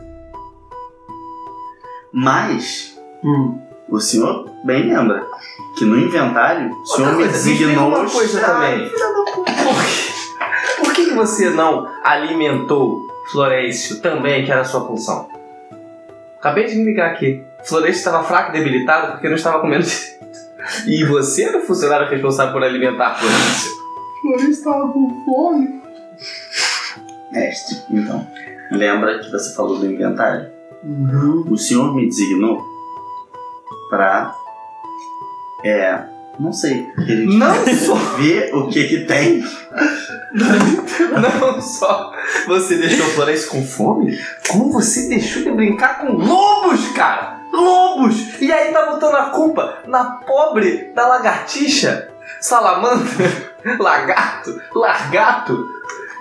[2.13, 3.59] Mas Hum.
[3.89, 5.25] o senhor bem lembra
[5.77, 8.89] que no inventário o senhor me designou uma coisa também.
[8.89, 15.29] Por que, por que que você não alimentou Florencio também, que era a sua função?
[16.39, 17.43] Acabei de me ligar aqui.
[17.65, 19.87] Florencio estava fraco e debilitado porque não estava comendo.
[20.87, 23.71] E você era o funcionário responsável por alimentar Florencio.
[24.21, 25.83] Florencio estava com fome.
[27.33, 28.27] Mestre, então,
[28.71, 30.51] lembra que você falou do inventário?
[30.85, 31.45] Uhum.
[31.51, 32.63] O senhor me designou
[33.89, 34.35] pra.
[35.65, 36.13] É.
[36.41, 36.87] Não sei.
[37.27, 39.45] Não só, ver o que que tem.
[40.33, 42.13] não só
[42.47, 47.32] você deixou Florencio com fome, como você deixou de brincar com lobos, cara!
[47.53, 48.41] Lobos!
[48.41, 52.09] E aí tá botando a culpa na pobre da lagartixa,
[52.41, 53.31] salamandra,
[53.79, 55.69] lagarto, largato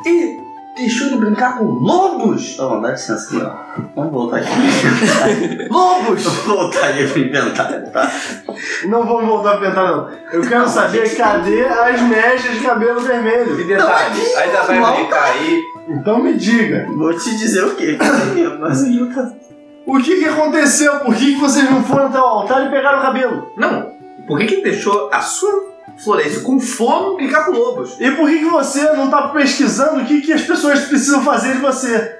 [0.05, 0.37] e
[0.75, 2.53] deixou de brincar com lobos!
[2.53, 3.81] Então, dá licença aqui, ó.
[3.95, 5.67] Vamos voltar aqui pro inventário.
[5.71, 6.23] Lobos!
[6.23, 8.11] Vamos voltar aqui pro inventário, tá?
[8.85, 10.09] Não vamos voltar a pensar, não.
[10.33, 13.67] Eu quero saber cadê as mechas de cabelo E vermelho.
[13.67, 15.61] detalhe, ainda vai não brincar aí.
[15.89, 16.87] Então me diga.
[16.95, 17.97] Vou te dizer o quê?
[18.59, 19.31] Mas não tá.
[19.85, 20.99] O que, que aconteceu?
[20.99, 23.51] Por que, que vocês não foram até o altar e pegaram o cabelo?
[23.57, 23.91] Não,
[24.27, 25.71] por que que ele deixou a sua
[26.03, 27.99] floresta com fome brincar com lobos?
[27.99, 31.53] E por que, que você não tá pesquisando o que, que as pessoas precisam fazer
[31.53, 32.19] de você?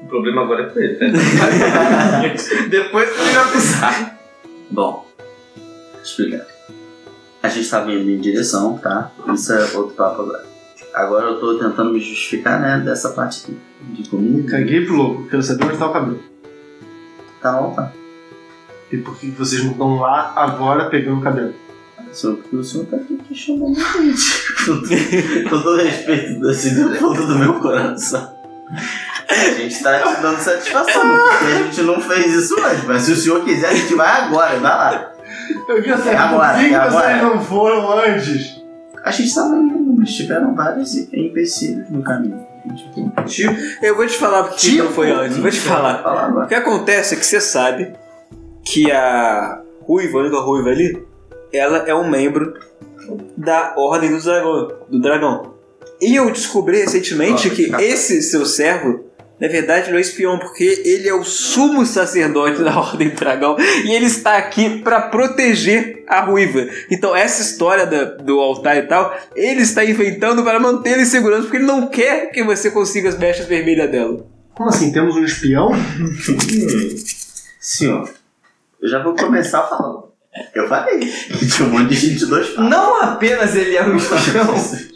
[0.00, 1.12] O problema agora é com ele, né?
[2.68, 4.18] Depois ele vai pensar.
[4.70, 5.06] Bom,
[6.02, 6.46] explicar.
[7.42, 9.10] A gente tava indo em direção, tá?
[9.32, 10.44] Isso é outro papo agora.
[10.94, 13.58] Agora eu tô tentando me justificar, né, dessa parte aqui.
[13.92, 14.50] De comida.
[14.50, 16.31] Caguei pro louco, quero saber onde tá o cabelo.
[17.42, 17.90] Tá bom, tá.
[18.90, 21.54] E por que que vocês não estão lá agora pegando o cabelo?
[22.12, 25.44] Senhor, porque o senhor tá aqui questionando a gente.
[25.48, 28.36] Com todo- respeito, assim, do fundo do meu coração.
[29.28, 32.84] A gente tá te dando satisfação, porque a gente não fez isso antes.
[32.84, 35.12] Mas se o senhor quiser, a gente vai agora, vai lá.
[35.68, 37.22] Eu quero saber É agora, por que, que é vocês agora.
[37.22, 38.62] não foram antes.
[39.02, 42.46] A gente tava indo, mas tiveram vários empecilhos no caminho.
[43.26, 44.84] Tipo, eu vou te falar porque Tipo?
[44.84, 45.36] não foi antes.
[45.38, 46.02] Vou te falar.
[46.02, 47.92] falar O que acontece é que você sabe
[48.64, 51.04] que a ruiva, a ruiva ali,
[51.52, 52.54] ela é um membro
[53.36, 54.72] da Ordem do Dragão.
[54.88, 55.54] Do dragão.
[56.00, 59.01] E eu descobri recentemente que esse seu servo,
[59.42, 63.56] na verdade, não é espião, porque ele é o sumo sacerdote da Ordem do Dragão
[63.84, 66.68] e ele está aqui para proteger a ruiva.
[66.90, 71.42] Então, essa história da- do altar e tal, ele está inventando para manter em segurança,
[71.42, 74.24] porque ele não quer que você consiga as mechas vermelhas dela.
[74.54, 74.92] Como assim?
[74.92, 75.70] Temos um espião?
[77.58, 78.08] Senhor,
[78.80, 80.10] eu já vou começar falando.
[80.54, 82.56] Eu falei que tinha um monte de gente dois.
[82.56, 84.54] Não apenas ele é um espião,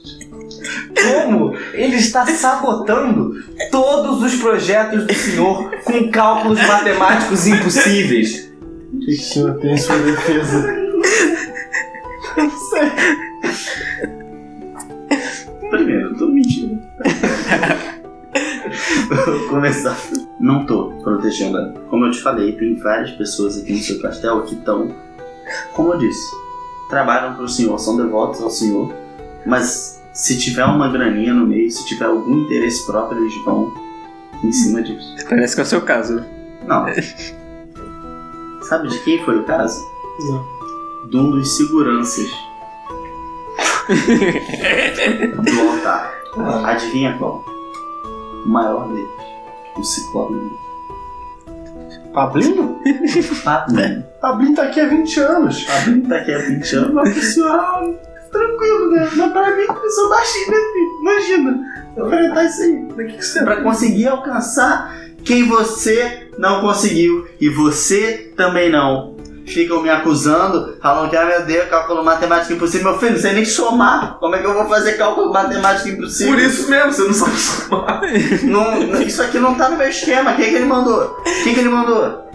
[0.95, 3.35] como ele está sabotando
[3.71, 8.51] todos os projetos do senhor com cálculos matemáticos impossíveis.
[8.93, 10.87] O que, que o senhor tem em sua defesa?
[12.37, 12.91] Não sei.
[15.71, 16.81] Primeiro, eu tô mentindo.
[19.27, 19.97] Vou começar.
[20.41, 21.75] Não tô protegendo ela.
[21.89, 24.95] Como eu te falei, tem várias pessoas aqui no seu castelo que estão,
[25.73, 26.31] como eu disse,
[26.89, 28.93] trabalham pro senhor, são devotos ao senhor,
[29.45, 33.73] mas se tiver uma graninha no meio, se tiver algum interesse próprio, eles vão
[34.43, 35.15] em cima disso.
[35.29, 36.25] Parece que é o seu caso.
[36.67, 36.87] Não.
[38.67, 39.79] Sabe de quem foi o caso?
[40.21, 40.43] Não.
[41.11, 42.27] De um dos seguranças
[45.45, 46.13] do altar.
[46.65, 47.45] Adivinha qual?
[48.45, 49.09] O maior deles.
[49.77, 50.35] O Ciclope.
[52.15, 52.81] Pablinho?
[53.45, 54.03] Pablin.
[54.23, 55.65] Pablinho tá aqui há 20 anos.
[55.65, 57.83] Pablin tá aqui há 20 anos, mas ah,
[58.31, 59.11] tranquilo, né?
[59.17, 61.01] Mas pra mim, eu sou baixinho, né, filho?
[61.01, 61.61] Imagina,
[61.97, 62.89] enfrentar isso aí.
[62.91, 67.27] O que, você Pra conseguir alcançar quem você não conseguiu.
[67.41, 69.17] E você também não.
[69.47, 72.91] Ficam me acusando, falando que, ah, meu Deus, cálculo matemático impossível.
[72.91, 74.19] Meu filho, não sei nem somar.
[74.19, 76.35] Como é que eu vou fazer cálculo matemático impossível?
[76.35, 78.01] Por isso mesmo, você não sabe somar.
[78.43, 80.35] Não, isso aqui não tá no meu esquema.
[80.35, 81.23] Quem que ele mandou?
[81.45, 82.27] Quem que ele mandou?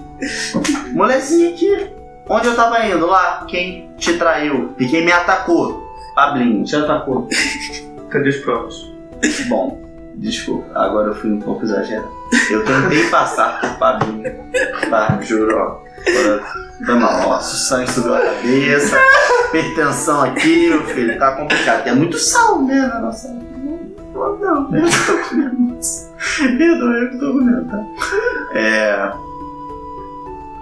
[0.93, 1.89] Molezinho aqui.
[2.29, 3.05] Onde eu tava indo?
[3.05, 3.45] Lá.
[3.45, 4.73] Quem te traiu?
[4.79, 5.80] E quem me atacou?
[6.15, 6.65] Pablinho.
[6.65, 7.27] já atacou?
[8.09, 8.91] Cadê os provas?
[9.47, 9.81] Bom,
[10.15, 10.67] desculpa.
[10.77, 12.11] Agora eu fui um pouco exagerado.
[12.49, 14.31] Eu tentei passar por Pablinho.
[14.89, 15.81] Tá, juro, ó.
[16.07, 16.43] Agora,
[16.85, 17.39] Tá mal, ó.
[17.39, 18.97] Sangue subiu a cabeça.
[19.49, 21.19] Hipertensão aqui, meu filho.
[21.19, 21.83] Tá complicado.
[21.83, 23.27] Tem muito sal, né, na nossa...
[24.13, 26.11] Não, não, eu tô comendo isso.
[26.59, 27.83] Eu tô comendo, tá?
[28.53, 29.11] É...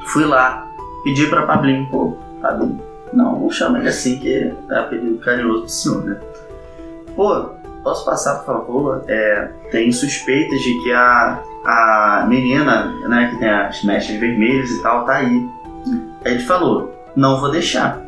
[0.07, 0.67] Fui lá,
[1.03, 2.81] pedi pra Pablinho, pô, Pablinho.
[3.13, 6.19] Não, não chama ele assim, que é apelido carinhoso do senhor, né?
[7.15, 7.49] Pô,
[7.83, 9.03] posso passar, por favor?
[9.07, 14.81] É, tem suspeitas de que a, a menina, né, que tem as mechas vermelhas e
[14.81, 15.49] tal, tá aí.
[16.25, 18.01] Aí ele falou, não vou deixar.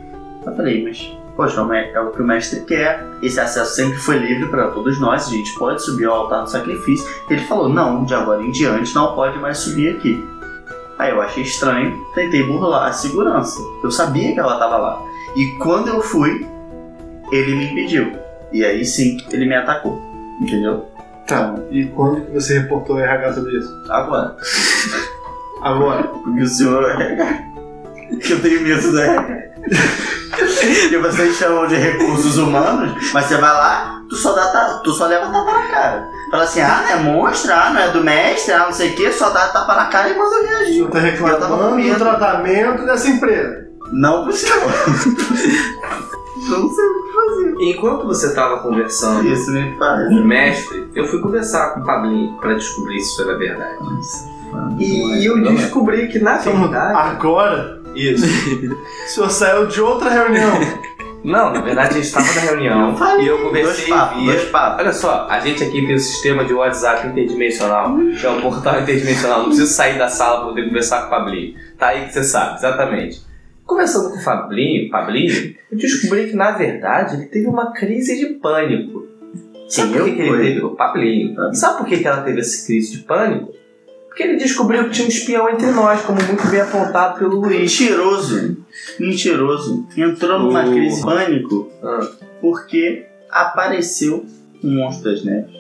[0.46, 3.04] Eu falei, mas, poxa, é o que o mestre quer.
[3.22, 6.50] Esse acesso sempre foi livre para todos nós, a gente pode subir ao altar do
[6.50, 7.08] sacrifício.
[7.30, 10.31] Ele falou, não, de agora em diante não pode mais subir aqui.
[11.02, 13.60] Aí eu achei estranho, tentei burlar a segurança.
[13.84, 15.04] Eu sabia que ela tava lá.
[15.36, 16.46] E quando eu fui,
[17.32, 18.12] ele me impediu.
[18.52, 20.00] E aí sim, ele me atacou.
[20.40, 20.86] Entendeu?
[21.26, 21.56] Tá.
[21.72, 23.84] E quando que você reportou o RH sobre isso?
[23.90, 24.38] Agora.
[25.64, 26.04] Agora.
[26.04, 27.51] Porque o senhor é.
[28.20, 29.52] Que eu tenho medo da RH.
[30.90, 35.08] Que vocês chamam de recursos humanos, mas você vai lá, tu só, dá, tu só
[35.08, 36.08] leva tapa na cara.
[36.32, 38.96] Fala assim, ah, não é monstro, ah, não é do mestre, ah, não sei o
[38.96, 40.88] que, só dá tapa na cara e manda reagir.
[40.88, 43.68] Tava com reclamando do tratamento dessa empresa.
[43.92, 44.62] Não senhor.
[46.50, 47.56] não sei o que fazer.
[47.60, 50.08] Enquanto você estava conversando Isso me faz.
[50.08, 53.78] com o mestre, eu fui conversar com o Pablinho para descobrir se isso era verdade.
[54.80, 56.94] E eu descobri que, na verdade.
[56.96, 58.26] Agora, Isso.
[59.06, 60.54] o senhor saiu de outra reunião.
[61.24, 64.34] Não, na verdade a gente estava na reunião e eu Dois conversei papos, via.
[64.34, 64.80] dois papos.
[64.80, 68.82] Olha só, a gente aqui tem o sistema de WhatsApp interdimensional, que é um portal
[68.82, 69.40] interdimensional.
[69.40, 71.56] Não preciso sair da sala para poder conversar com o Fablinho.
[71.78, 73.22] Tá aí que você sabe, exatamente.
[73.68, 78.26] Conversando com o Fablinho, Fablinho, eu descobri que na verdade ele teve uma crise de
[78.40, 79.06] pânico.
[79.70, 80.66] Sabe Quem por que, eu que ele teve?
[80.66, 81.40] O Fablinho.
[81.40, 81.54] Ah.
[81.54, 83.54] Sabe por que, que ela teve essa crise de pânico?
[84.12, 87.80] Porque ele descobriu que tinha um espião entre nós, como muito bem apontado pelo Luiz.
[87.80, 88.58] Mentiroso.
[89.00, 89.88] Mentiroso.
[89.96, 92.12] Entrou numa O- crise de pânico Ah.
[92.42, 94.26] porque apareceu
[94.62, 95.56] um monstro das neves.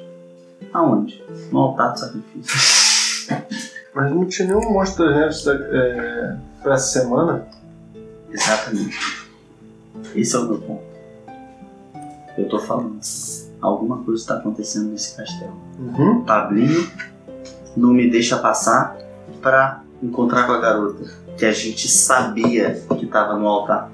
[0.73, 1.23] Aonde?
[1.49, 3.37] No altar do sacrifício.
[3.95, 7.47] Mas não tinha nenhum monstro das neves é, pra essa semana.
[8.29, 8.97] Exatamente.
[10.13, 10.83] Esse é o meu ponto.
[12.37, 12.99] Eu tô falando.
[13.61, 15.55] Alguma coisa está acontecendo nesse castelo.
[15.79, 16.21] Uhum.
[16.25, 16.85] Pablinho
[17.75, 18.97] não me deixa passar
[19.41, 21.03] pra encontrar com a garota.
[21.37, 23.89] Que a gente sabia que tava no altar.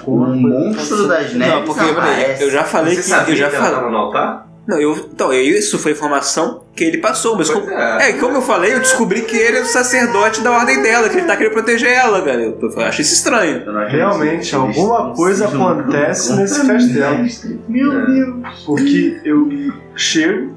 [0.00, 2.42] Alguma Um coisa monstro das neves Não, porque aparece.
[2.42, 3.08] eu já falei Você que.
[3.08, 3.80] sabia Eu já que ela falei.
[3.80, 4.46] tava no altar?
[4.66, 4.94] Não, eu.
[4.96, 7.68] Então, eu- isso foi informação que ele passou, mas como.
[7.70, 8.10] é.
[8.10, 11.16] É, como eu falei, eu descobri que ele é o sacedote da ordem dela, que
[11.18, 12.40] ele tá querendo proteger ela, cara.
[12.40, 13.62] Eu, eu acho isso estranho.
[13.88, 17.26] Realmente, alguma coisa acontece nesse castelo.
[17.68, 18.62] Meu Deus.
[18.64, 19.48] Porque eu
[19.96, 20.54] chego,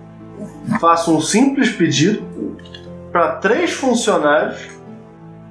[0.80, 2.24] faço um simples pedido
[3.12, 4.60] para três funcionários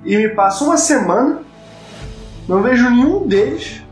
[0.05, 1.41] e me passo uma semana,
[2.49, 3.83] não vejo nenhum deles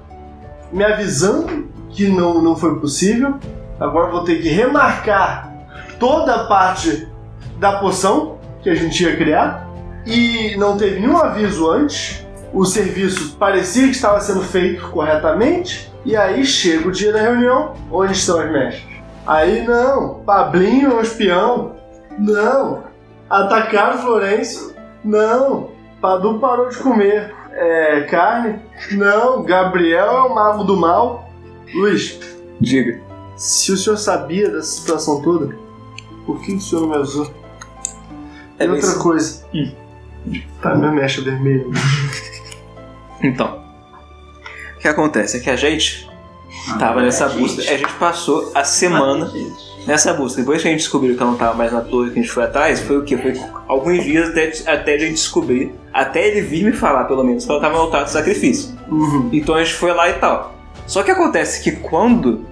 [0.73, 3.35] me avisando que não, não foi possível.
[3.79, 5.53] Agora vou ter que remarcar
[5.99, 7.09] toda a parte
[7.59, 9.69] da poção que a gente ia criar
[10.07, 12.27] e não teve nenhum aviso antes.
[12.53, 15.91] O serviço parecia que estava sendo feito corretamente.
[16.05, 18.90] E aí chega o dia da reunião, onde estão as mechas?
[19.31, 21.77] Aí não, Pablinho é um espião.
[22.19, 22.83] Não,
[23.31, 24.75] atacaram Florencio.
[25.05, 28.59] Não, Padu parou de comer é, carne.
[28.91, 31.31] Não, Gabriel é o mago do mal.
[31.73, 32.19] Luiz,
[32.61, 33.01] Diga.
[33.37, 35.57] se o senhor sabia dessa situação toda,
[36.27, 37.33] por que o senhor não me avisou?
[38.59, 38.99] É e outra isso.
[38.99, 39.45] coisa.
[40.61, 41.67] Tá minha mecha vermelha.
[43.23, 43.63] Então.
[44.75, 46.10] O que acontece é que a gente
[46.79, 47.41] tava Ah, nessa gente.
[47.41, 47.63] busca.
[47.63, 49.87] A gente passou a semana Gente.
[49.87, 50.41] nessa busca.
[50.41, 52.33] Depois que a gente descobriu que ela não tava mais na torre que a gente
[52.33, 53.17] foi atrás, foi o quê?
[53.17, 53.35] Foi
[53.69, 55.75] alguns dias até, até a gente descobrir.
[55.93, 58.75] Até ele vir me falar, pelo menos, que ela tava no altar do sacrifício.
[58.89, 59.29] Uhum.
[59.33, 60.55] Então a gente foi lá e tal.
[60.87, 62.45] Só que acontece que quando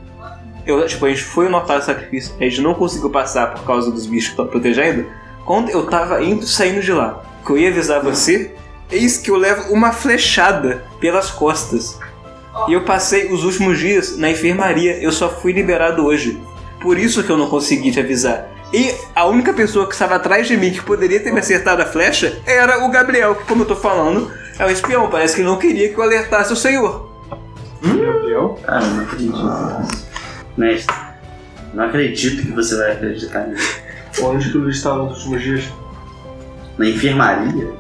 [0.67, 3.65] eu, tipo, a gente foi no altar do sacrifício, a gente não conseguiu passar por
[3.65, 5.07] causa dos bichos que estão protegendo.
[5.47, 8.55] Quando eu tava indo saindo de lá, que eu ia avisar você,
[8.91, 11.99] eis que eu levo uma flechada pelas costas.
[12.67, 16.41] E eu passei os últimos dias na enfermaria, eu só fui liberado hoje.
[16.81, 18.49] Por isso que eu não consegui te avisar.
[18.73, 21.87] E a única pessoa que estava atrás de mim que poderia ter me acertado a
[21.87, 25.09] flecha era o Gabriel, que como eu tô falando, é um espião.
[25.09, 27.09] Parece que ele não queria que eu alertasse o senhor.
[27.83, 28.59] Gabriel?
[28.63, 29.39] Cara, eu não acredito.
[30.57, 30.97] Mestre,
[31.73, 33.81] não acredito que você vai acreditar nisso.
[34.23, 35.65] Onde que Luiz estava nos últimos dias?
[36.77, 37.71] Na enfermaria?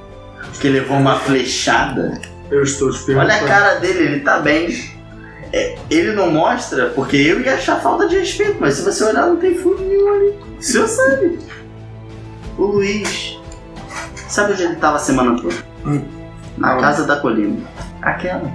[0.60, 2.20] Que levou uma flechada?
[2.50, 3.32] Eu estou te perguntando.
[3.32, 4.96] Olha a cara dele, ele tá bem.
[5.52, 9.26] É, ele não mostra porque eu ia achar falta de respeito, mas se você olhar,
[9.26, 10.34] não tem furo nenhum ali.
[10.58, 11.38] O senhor sabe.
[12.56, 13.38] O Luiz.
[14.28, 15.54] Sabe onde ele tava a semana toda?
[16.58, 16.82] Na Aonde?
[16.82, 17.56] casa da colina.
[18.02, 18.50] Aquela.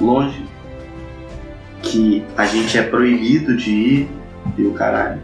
[0.00, 0.44] Longe.
[1.82, 4.08] Que a gente é proibido de ir
[4.58, 5.20] e o caralho.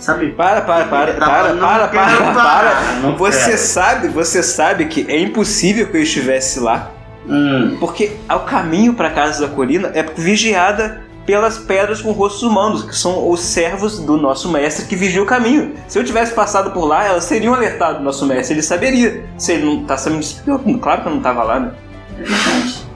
[0.00, 0.32] Sabe?
[0.32, 2.92] Para, para, para, tá para, para, para, para.
[3.02, 3.58] não Você quero.
[3.58, 6.90] sabe, você sabe que é impossível que eu estivesse lá,
[7.28, 12.82] Hum, porque o caminho para casa da colina é vigiada pelas pedras com rostos humanos,
[12.82, 15.74] que são os servos do nosso mestre que vigiam o caminho.
[15.86, 19.22] Se eu tivesse passado por lá, elas teriam alertado o nosso mestre, ele saberia.
[19.36, 20.42] Se ele não tá sabendo disso,
[20.80, 21.72] claro que eu não tava lá, né?
[22.18, 22.86] é verdade.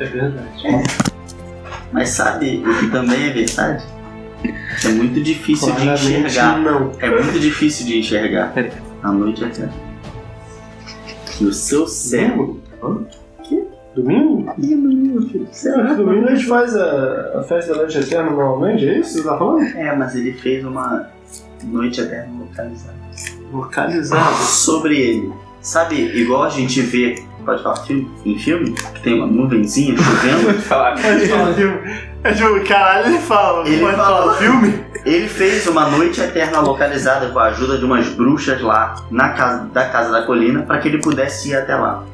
[0.00, 0.84] É verdade.
[1.92, 3.84] Mas sabe o que também é verdade?
[4.84, 6.58] É muito difícil de enxergar.
[6.58, 6.92] não.
[6.98, 8.52] É muito difícil de enxergar.
[8.52, 8.72] Peraí.
[9.02, 9.72] A noite é eterna.
[11.40, 12.60] E o seu cérebro.
[13.94, 14.50] Domingo?
[14.58, 18.88] Ih, meu filho, É, domingo a gente faz a, a festa da noite eterna normalmente,
[18.88, 19.62] é isso que você tá falando?
[19.76, 21.08] É, mas ele fez uma
[21.64, 22.96] noite eterna localizada.
[23.52, 24.34] Localizado.
[24.44, 25.32] Sobre ele.
[25.60, 30.60] Sabe, igual a gente vê, pode falar filme, em filme, que tem uma nuvenzinha chovendo.
[30.62, 30.96] Falar.
[32.24, 33.66] É tipo, caralho, ele fala.
[33.66, 34.22] Ele pode fala.
[34.22, 34.84] falar filme?
[35.04, 39.64] Ele fez uma noite eterna localizada com a ajuda de umas bruxas lá na casa
[39.64, 42.04] da casa da colina para que ele pudesse ir até lá.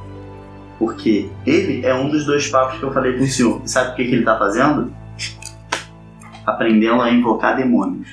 [0.79, 3.61] Porque ele é um dos dois papos que eu falei pro senhor.
[3.63, 4.91] E sabe o que, que ele tá fazendo?
[6.47, 8.09] Aprendendo a invocar demônios.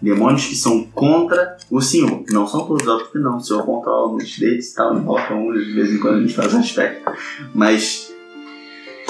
[0.00, 2.22] Demônios que são contra o senhor.
[2.30, 3.36] Não são todos óbvio que não.
[3.36, 6.34] O senhor controla muitos deles e tal, invoca um de vez em quando a gente
[6.34, 7.10] faz um aspecto.
[7.54, 8.12] Mas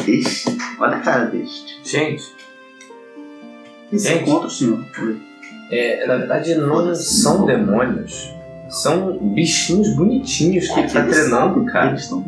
[0.07, 0.57] Este.
[0.79, 1.81] Olha a cara deste.
[1.85, 2.25] Gente,
[3.93, 4.85] Isso é contra o senhor.
[5.71, 8.33] é, na verdade não são demônios.
[8.71, 11.91] São bichinhos bonitinhos que ele tá treinando, cara.
[11.91, 12.25] Eles estão.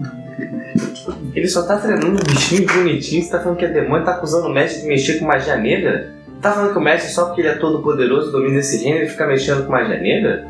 [1.35, 3.27] Ele só tá treinando bichinhos bonitinhos.
[3.27, 6.15] Você tá falando que é demônio, tá acusando o mestre de mexer com magia negra?
[6.41, 9.09] Tá falando que o mestre, só porque ele é todo poderoso, domina esse reino, ele
[9.09, 10.47] fica mexendo com magia negra?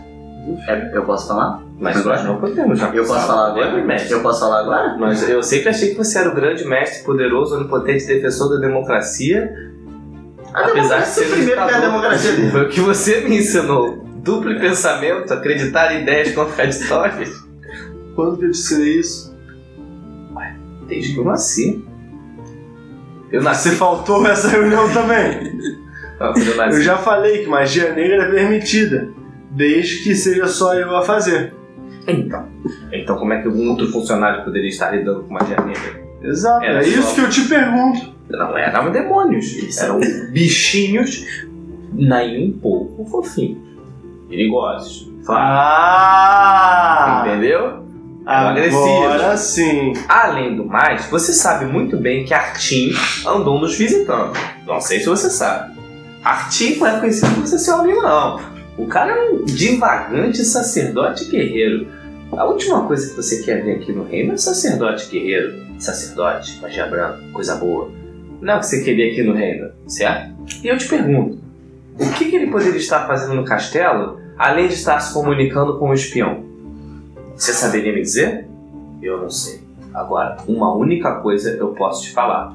[0.68, 1.62] É, eu posso falar?
[1.78, 2.16] Mas Agora?
[2.16, 2.88] nós não podemos já.
[2.91, 3.84] Eu posso falar agora?
[3.84, 4.12] Mestre?
[4.12, 4.97] Eu posso falar agora?
[4.99, 9.53] Mas eu sempre achei que você era o grande mestre, poderoso, onipotente, defensor da democracia.
[10.53, 11.88] A apesar de democracia ser um primeiro que é a ditador.
[11.88, 12.51] democracia dele.
[12.51, 14.05] Foi o que você me ensinou.
[14.16, 17.30] Duplo pensamento, acreditar em ideias contraditórias.
[18.14, 19.30] Quando que eu disse isso?
[20.86, 21.84] Desde que eu nasci.
[23.33, 23.68] Eu nasci.
[23.70, 25.59] Você faltou essa reunião também.
[26.18, 26.78] Não, eu nasci.
[26.78, 29.09] Eu já falei que magia negra é permitida,
[29.51, 31.55] desde que seja só eu a fazer.
[32.07, 32.47] Então.
[32.93, 36.01] Então como é que um outro funcionário poderia estar lidando com magia negra?
[36.22, 38.14] Exato, Era é só- isso que eu te pergunto.
[38.28, 39.78] Não eram demônios.
[39.81, 40.01] Eram
[40.33, 41.26] bichinhos
[41.93, 43.59] nem um pouco fofinhos.
[44.28, 45.11] Perigosos.
[45.28, 47.24] Ah!
[47.26, 47.85] Entendeu?
[48.31, 49.93] Agora sim.
[50.09, 52.93] Além do mais, você sabe muito bem que Artim
[53.26, 54.33] andou nos visitando.
[54.64, 55.74] Não sei se você sabe.
[56.22, 58.41] Artim não é conhecido por ser seu amigo, não.
[58.78, 61.89] O cara é um divagante sacerdote guerreiro.
[62.31, 65.66] A última coisa que você quer ver aqui no reino é sacerdote guerreiro.
[65.78, 67.91] Sacerdote, magia branca, coisa boa.
[68.41, 70.33] Não é o que você queria aqui no reino, certo?
[70.62, 71.39] E eu te pergunto,
[71.99, 75.91] o que, que ele poderia estar fazendo no castelo, além de estar se comunicando com
[75.91, 76.49] o espião?
[77.41, 78.47] Você saberia me dizer?
[79.01, 79.62] Eu não sei.
[79.95, 82.55] Agora, uma única coisa eu posso te falar.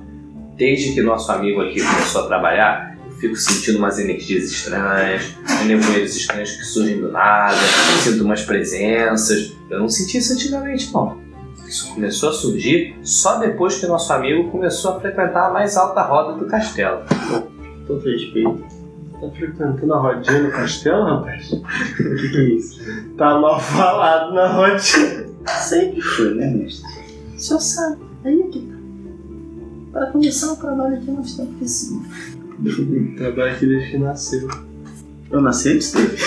[0.55, 5.33] Desde que nosso amigo aqui começou a trabalhar, eu fico sentindo umas energias estranhas,
[5.65, 7.57] nevoeiros estranhos que surgem do nada,
[8.03, 9.57] sinto umas presenças.
[9.71, 11.17] Eu não senti isso antigamente, não.
[11.67, 16.03] Isso começou a surgir só depois que nosso amigo começou a frequentar a mais alta
[16.03, 17.01] roda do castelo.
[17.87, 18.63] Todo respeito.
[19.21, 21.51] Tá frequentando a rodinha no castelo, rapaz?
[21.51, 21.61] O
[22.15, 22.81] que, que é isso?
[23.17, 25.25] Tá mal falado na rodinha.
[25.47, 26.89] Sempre foi, né, mestre?
[27.35, 28.01] O senhor sabe.
[28.25, 28.75] Aí é que tá.
[29.91, 32.03] Para começar o trabalho aqui nós temos que sim.
[33.17, 34.47] Trabalho aqui desde que nasceu.
[35.31, 36.17] Eu nasci antes dele.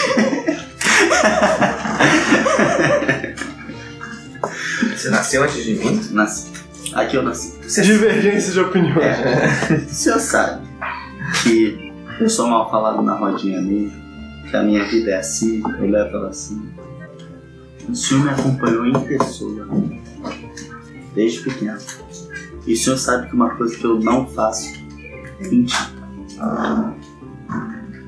[4.96, 6.00] Você nasceu antes de mim?
[6.12, 6.50] Nasci.
[6.94, 7.58] Aqui eu nasci.
[7.82, 9.02] Divergência de opiniões.
[9.02, 9.74] É.
[9.74, 10.66] O senhor sabe
[11.42, 11.87] que
[12.20, 13.92] eu sou mal falado na rodinha mesmo,
[14.50, 16.70] que a minha vida é assim, eu levo ela assim.
[17.88, 19.66] O senhor me acompanhou em pessoa,
[21.14, 21.78] desde pequeno.
[22.66, 24.74] E o senhor sabe que uma coisa que eu não faço
[25.40, 25.92] é mentir.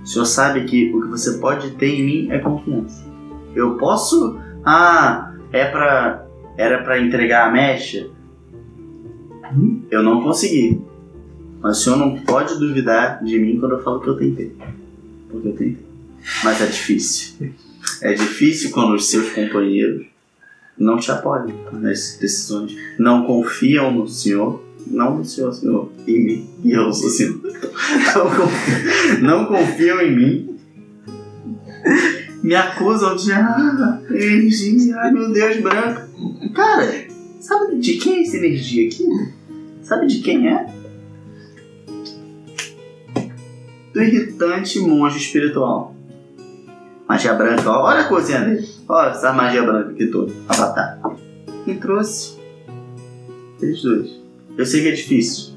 [0.03, 3.07] O senhor sabe que o que você pode ter em mim é confiança.
[3.55, 4.39] Eu posso.
[4.65, 6.27] Ah, é pra.
[6.59, 8.11] Era pra entregar a mecha?
[9.91, 10.83] Eu não consegui.
[11.61, 14.53] Mas o senhor não pode duvidar de mim quando eu falo que eu tentei.
[15.29, 15.79] Porque eu tentei.
[16.43, 17.53] Mas é difícil.
[18.03, 20.07] É difícil quando os seus companheiros
[20.79, 22.75] não te apoiam nas decisões.
[22.99, 24.65] Não confiam no senhor.
[24.87, 25.93] Não no senhor, senhor.
[26.07, 26.51] Em mim.
[26.65, 27.39] E eu sou senhor.
[28.15, 30.57] Não confiam, não confiam em mim.
[32.43, 33.33] Me acusam de.
[33.33, 34.97] Ah, energia.
[34.97, 36.09] Ai meu Deus, branco.
[36.55, 37.07] Cara,
[37.39, 39.07] sabe de quem é essa energia aqui?
[39.83, 40.80] Sabe de quem é?
[43.93, 45.95] Do irritante monge espiritual.
[47.09, 48.69] Magia branca, ó, olha a cozinha dele.
[48.89, 50.33] Olha essa magia branca aqui toda.
[50.49, 51.01] Avatar.
[51.65, 52.39] Quem trouxe?
[53.61, 54.11] Eles dois.
[54.57, 55.55] Eu sei que é difícil.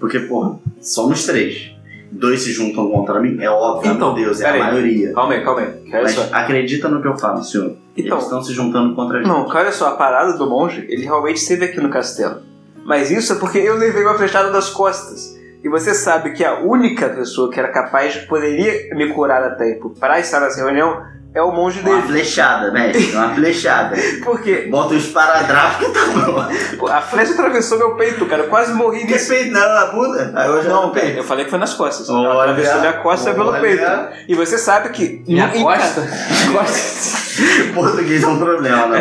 [0.00, 1.72] Porque, porra, somos três.
[2.10, 4.60] Dois se juntam contra mim, é óbvio, Então, meu Deus, é a peraí.
[4.72, 5.12] maioria.
[5.12, 5.74] Calma aí, calma aí.
[5.90, 6.26] Mas só.
[6.32, 7.76] acredita no que eu falo, senhor.
[7.96, 9.28] Então- Eles estão se juntando contra a gente.
[9.28, 12.40] Não, olha só, a parada do monge, ele realmente esteve aqui no castelo.
[12.84, 15.37] Mas isso é porque eu levei uma flechada das costas.
[15.62, 19.54] E você sabe que a única pessoa que era capaz de poderia me curar a
[19.56, 21.04] tempo para estar nessa reunião
[21.38, 22.02] é o monge Uma dele.
[22.08, 23.96] flechada, mestre, uma flechada.
[24.24, 26.86] Porque Bota o esparadrapo que tá bom.
[26.88, 28.42] a flecha atravessou meu peito, cara.
[28.44, 29.28] Eu quase morri Que nisso.
[29.28, 30.32] peito não, a bunda?
[30.34, 31.18] Aí já Não, não peito.
[31.18, 32.08] eu falei que foi nas costas.
[32.08, 33.82] Ela Olha, atravessou minha costa pelo peito.
[34.28, 35.22] E você sabe que.
[35.26, 36.02] Minha em- costa?
[36.52, 37.28] Costa.
[37.72, 39.00] Português é um problema, né?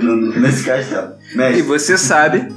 [0.00, 1.12] No- Nesse castelo.
[1.32, 2.48] E Mestre, você sabe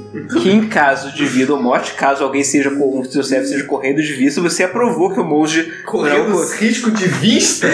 [0.42, 4.02] que em caso de vida ou morte, caso alguém seja com seu servo seja correndo
[4.02, 7.66] de vista, você aprovou que o monge Correndo não- risco de vista?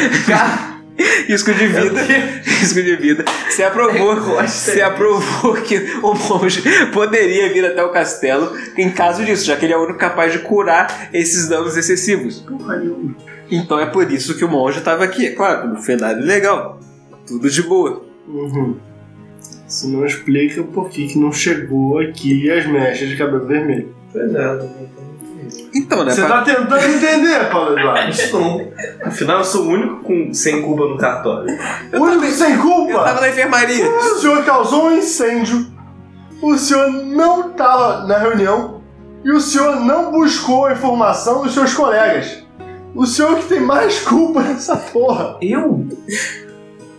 [1.26, 2.03] Risco de vida,
[2.44, 3.24] risco de vida.
[3.48, 9.44] Você aprovou, você aprovou que o monge poderia vir até o castelo em caso disso,
[9.44, 12.40] já que ele é o único capaz de curar esses danos excessivos.
[12.40, 13.14] porra nenhuma.
[13.50, 15.26] Então é por isso que o monge estava aqui.
[15.26, 16.80] É claro, foi nada legal.
[17.26, 18.03] Tudo de boa.
[18.26, 18.76] Uhum.
[19.68, 23.94] Isso não explica por que, que não chegou aqui as mechas de cabelo vermelho.
[24.12, 24.68] Pois é,
[25.74, 26.11] Então, né?
[26.12, 28.12] Você pra- tá tentando entender, Paulo Eduardo.
[28.32, 28.72] não.
[29.05, 31.47] Afinal, eu sou o único com, sem culpa no cartório.
[31.95, 33.05] O único sem Eu culpa.
[33.05, 33.88] tava na enfermaria.
[33.90, 35.66] O senhor causou um incêndio.
[36.43, 38.80] O senhor não estava na reunião.
[39.24, 42.43] E o senhor não buscou a informação dos seus colegas.
[42.95, 45.36] O senhor que tem mais culpa nessa porra.
[45.40, 45.86] Eu?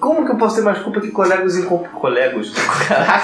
[0.04, 2.52] Como que eu posso ter mais culpa que colegas e colegas?
[2.90, 3.24] Caraca,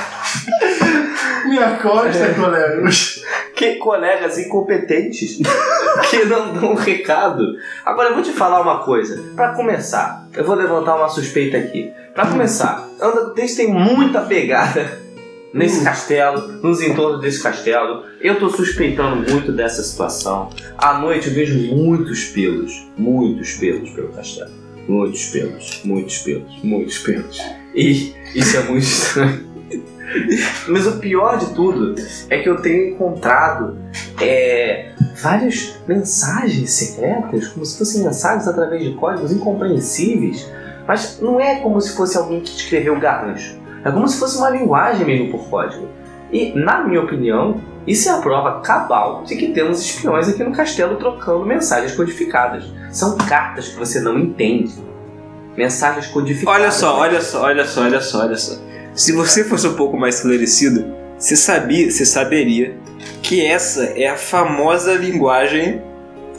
[1.46, 3.22] Minha costa, colegas.
[3.54, 5.40] que colegas incompetentes
[6.10, 7.44] que não dão um recado.
[7.86, 9.22] Agora eu vou te falar uma coisa.
[9.36, 11.92] Pra começar, eu vou levantar uma suspeita aqui.
[12.16, 15.00] Pra começar, Anda tem muita pegada
[15.54, 15.84] nesse Hum.
[15.84, 18.06] castelo, nos entornos desse castelo.
[18.22, 20.50] Eu tô suspeitando muito dessa situação.
[20.78, 24.59] À noite eu vejo muitos pelos, muitos pelos pelo castelo.
[24.90, 27.40] Muitos pelos, muitos pelos, muitos pelos.
[27.76, 29.48] E isso é muito estranho.
[30.68, 31.94] Mas o pior de tudo
[32.28, 33.78] é que eu tenho encontrado
[34.20, 40.50] é, várias mensagens secretas, como se fossem mensagens através de códigos incompreensíveis.
[40.88, 43.60] Mas não é como se fosse alguém que escreveu garrancho.
[43.86, 45.88] É como se fosse uma linguagem mesmo por código.
[46.32, 50.52] E, na minha opinião, isso é a prova cabal de que temos espiões aqui no
[50.52, 52.66] castelo trocando mensagens codificadas.
[52.92, 54.74] São cartas que você não entende.
[55.58, 56.62] Mensagens codificadas.
[56.62, 58.60] Olha só, olha só, olha só, olha só, olha só.
[58.94, 60.86] Se você fosse um pouco mais esclarecido,
[61.18, 62.78] você sabia, você saberia
[63.22, 65.82] que essa é a famosa linguagem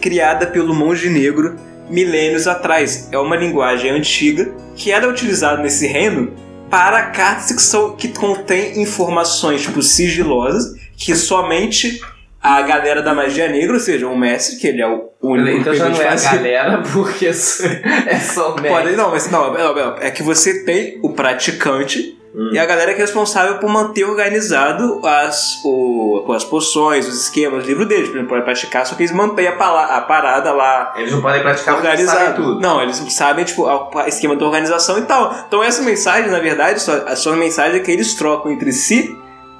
[0.00, 1.56] criada pelo monge negro
[1.88, 3.08] milênios atrás.
[3.10, 6.32] É uma linguagem antiga que era utilizada nesse reino
[6.70, 12.00] para cartas que, são, que contém informações tipo sigilosas que somente
[12.42, 15.72] a galera da magia negra, ou seja, o mestre, que ele é o único Então
[15.72, 18.96] que já não é a galera, porque é só o Pode, mestre.
[18.96, 22.50] não, mas não, não, é que você tem o praticante Hum.
[22.52, 27.64] e a galera que é responsável por manter organizado as, o, as poções, os esquemas,
[27.64, 30.52] o livro deles, por exemplo, para praticar, só que eles mantêm a, pala- a parada
[30.52, 32.60] lá Eles não podem praticar porque sabem tudo.
[32.60, 35.34] Não, eles sabem, tipo, o esquema da organização e tal.
[35.48, 39.12] Então essa mensagem, na verdade, só, a sua mensagem é que eles trocam entre si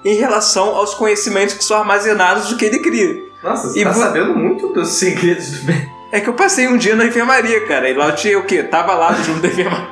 [0.04, 3.22] em relação aos conhecimentos que são armazenados do que ele cria.
[3.42, 5.90] Nossa, você E tá vo- sabendo muito dos segredos do bem.
[6.12, 8.62] É que eu passei um dia na enfermaria, cara, e lá eu tinha o quê?
[8.62, 9.88] Tava lá junto da enfermaria.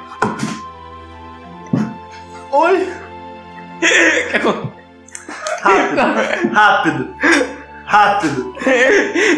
[2.50, 2.88] Oi.
[4.32, 4.72] Rápido.
[6.52, 7.14] Rápido.
[7.90, 8.54] Rápido.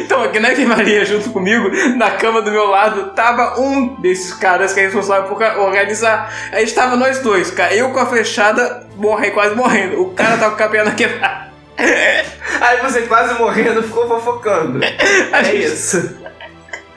[0.00, 4.72] Então, aqui na enfermaria, junto comigo, na cama do meu lado, tava um desses caras
[4.72, 6.32] que é responsável por organizar.
[6.52, 7.72] Aí estava nós dois, cara.
[7.72, 10.02] Eu com a flechada, morrendo, quase morrendo.
[10.02, 11.48] O cara tava com a perna quebrada.
[12.60, 14.80] Aí você quase morrendo ficou fofocando.
[15.32, 16.18] A É gente, isso.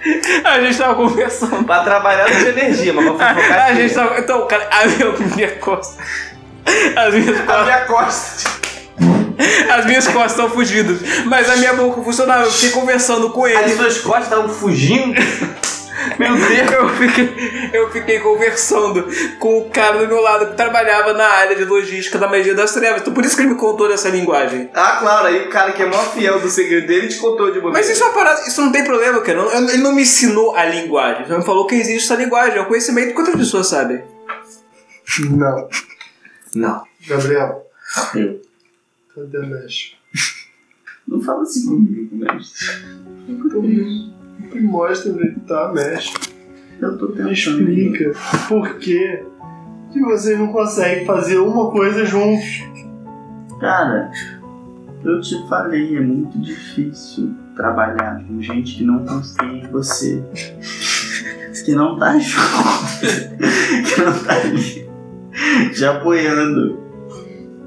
[0.43, 1.63] a gente tava conversando.
[1.65, 3.75] Pra trabalhar de energia, mas pra fofocar A aqui.
[3.75, 4.19] gente tava.
[4.19, 6.03] Então, cara, a minha, minha costa.
[6.95, 7.63] As minhas A costas.
[7.65, 8.62] minha costa.
[9.73, 10.99] As minhas costas estão fugidas.
[11.25, 12.43] Mas a minha boca funcionava.
[12.45, 13.57] Eu fiquei conversando com ele.
[13.57, 15.19] As suas costas estavam fugindo.
[16.19, 19.07] Meu Deus, eu fiquei, eu fiquei conversando
[19.39, 22.73] com o cara do meu lado que trabalhava na área de logística da magia das
[22.73, 23.01] trevas.
[23.01, 24.69] Então por isso que ele me contou dessa linguagem.
[24.73, 27.59] Ah, claro, aí o cara que é maior fiel do segredo dele te contou de
[27.59, 29.37] uma Mas isso é uma parada, isso não tem problema, cara.
[29.43, 31.21] Não- Ele não me ensinou a linguagem.
[31.21, 32.57] Ele só me falou que existe essa linguagem.
[32.57, 34.03] É um conhecimento que outras pessoas sabem.
[35.29, 35.69] Não.
[36.55, 36.83] Não.
[37.07, 37.61] Gabriel.
[38.15, 38.41] Eu.
[39.15, 39.95] Cadê a mecha?
[41.07, 42.67] Não fala assim comigo, mestre.
[43.27, 46.13] Me mostra onde que tá mecha.
[46.81, 47.27] Eu tô tentando.
[47.27, 48.11] Me explica
[48.47, 49.23] por que
[49.91, 52.63] que vocês não conseguem fazer uma coisa juntos.
[53.59, 54.11] Cara,
[55.03, 60.23] eu te falei, é muito difícil trabalhar com gente que não confia em você.
[61.63, 62.99] Que não tá junto.
[63.85, 64.89] que não tá ali.
[65.75, 66.79] Te apoiando.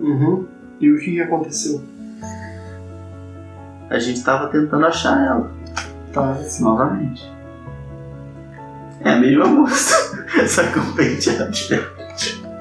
[0.00, 0.55] Uhum.
[0.80, 1.82] E o que, aconteceu?
[3.88, 5.50] A gente tava tentando achar ela.
[6.12, 6.36] Tá.
[6.60, 7.32] Novamente.
[9.00, 9.94] É a mesma moça.
[10.48, 10.78] Só que
[11.50, 12.10] diferente.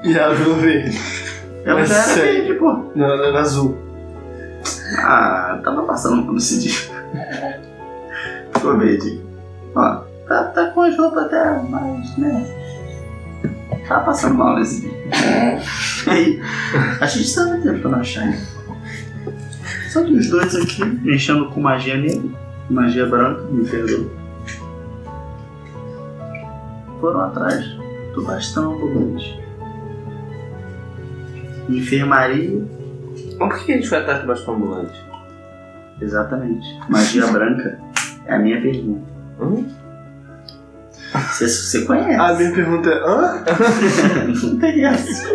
[0.04, 0.98] E ela virou verde.
[1.64, 2.32] Ela Mas já era sério?
[2.44, 2.92] verde, pô.
[2.94, 3.76] Não, ela era azul.
[4.98, 6.78] Ah, tava passando por esse dia.
[8.54, 9.20] Ficou verde.
[9.74, 12.65] Ó, tá, tá com as roupas até, mas, né?
[13.88, 14.92] Tava passando mal nesse dia.
[16.06, 16.40] Aí,
[17.00, 18.38] a gente tava tentando achar ele.
[19.90, 22.28] Só que os dois aqui, mexendo com magia negra,
[22.68, 24.10] magia branca, me perdoa.
[27.00, 27.64] Foram atrás
[28.14, 29.40] do bastão ambulante.
[31.68, 32.64] Enfermaria
[33.38, 35.00] Mas por que a gente foi atrás do bastão ambulante?
[36.00, 36.66] Exatamente.
[36.88, 37.78] Magia branca
[38.26, 39.06] é a minha pergunta.
[39.40, 39.85] Hum?
[41.12, 42.20] Você, você conhece?
[42.20, 43.44] A minha pergunta é: hã?
[44.42, 45.28] não tem essa.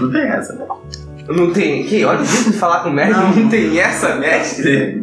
[0.00, 0.66] Não tem essa.
[1.28, 1.84] Não tem.
[1.84, 2.04] Que?
[2.04, 5.02] Olha o jeito de falar com o mestre, não, tem essa, mestre?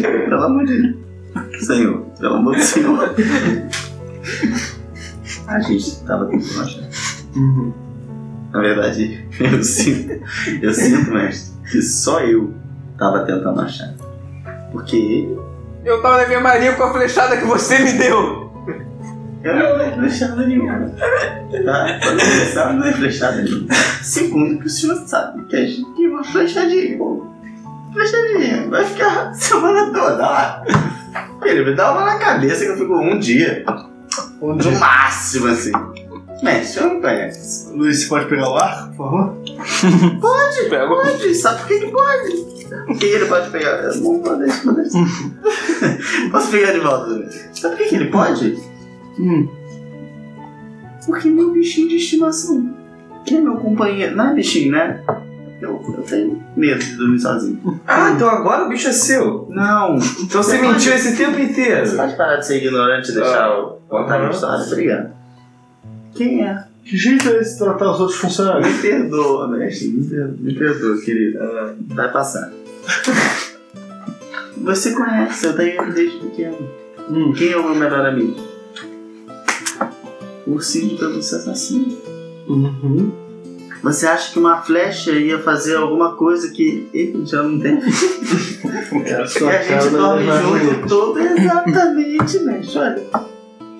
[0.00, 1.66] Pelo amor de Deus.
[1.66, 3.14] Senhor, pelo amor do Senhor.
[5.46, 6.82] A gente tava tentando achar.
[7.36, 7.72] Uhum.
[8.52, 10.22] Na verdade, eu sinto,
[10.60, 12.52] eu sinto, mestre, que só eu
[12.98, 13.94] tava tentando achar.
[14.72, 15.38] Porque ele,
[15.84, 18.39] Eu tava na minha marinha com a flechada que você me deu.
[19.42, 20.90] Eu não dei flechada nenhuma.
[21.64, 21.98] Tá?
[22.02, 23.66] Quando eu começar, não dei flechada nenhuma.
[24.02, 26.96] Segundo, que o senhor sabe que a gente tem uma flechadinha.
[26.98, 27.26] pô.
[27.92, 30.62] Flechadinha, vai ficar a semana toda lá.
[31.44, 33.64] Ele me dá uma na cabeça que eu fico um dia.
[34.40, 34.78] Um No dia.
[34.78, 35.72] máximo, assim.
[36.42, 37.72] Mestre, o senhor não conhece.
[37.74, 39.36] Luiz, você pode pegar o arco, por favor?
[40.70, 40.94] Pego.
[40.96, 42.50] Pode, sabe por que que pode?
[42.86, 43.70] Porque ele pode pegar.
[43.82, 44.98] Eu não vou deixar, vou deixar.
[46.30, 47.28] Posso pegar de volta?
[47.52, 48.69] Sabe por que que ele pode?
[49.18, 49.48] Hum.
[51.06, 52.74] Porque meu bichinho de estimação.
[53.24, 54.16] Que é meu companheiro.
[54.16, 55.02] Não é bichinho, né?
[55.60, 57.80] Eu, eu tenho medo de dormir sozinho.
[57.86, 59.46] Ah, então agora o bicho é seu.
[59.50, 59.96] Não.
[59.96, 61.96] Então você mentiu esse tempo Você inteiro.
[61.96, 64.64] pode parar de ser ignorante e deixar eu contar a minha história?
[64.64, 65.10] Obrigado.
[66.14, 66.64] Quem é?
[66.82, 68.66] Que jeito é esse de tratar os outros funcionários?
[68.66, 69.88] Me perdoa, mestre.
[69.88, 71.38] Me perdoa, me perdoa querido.
[71.88, 72.50] Vai passar.
[74.56, 76.56] Você conhece, eu tenho ele desde pequeno.
[77.10, 77.32] Hum.
[77.36, 78.36] Quem é o meu melhor amigo?
[80.46, 81.96] Ursinho de pelúcia assassino.
[82.48, 83.12] Uhum.
[83.82, 87.78] Você acha que uma flecha ia fazer alguma coisa que ele já não tem?
[89.06, 91.18] É a E gente dorme junto todo.
[91.18, 92.78] Exatamente, mestre.
[92.78, 93.02] Olha,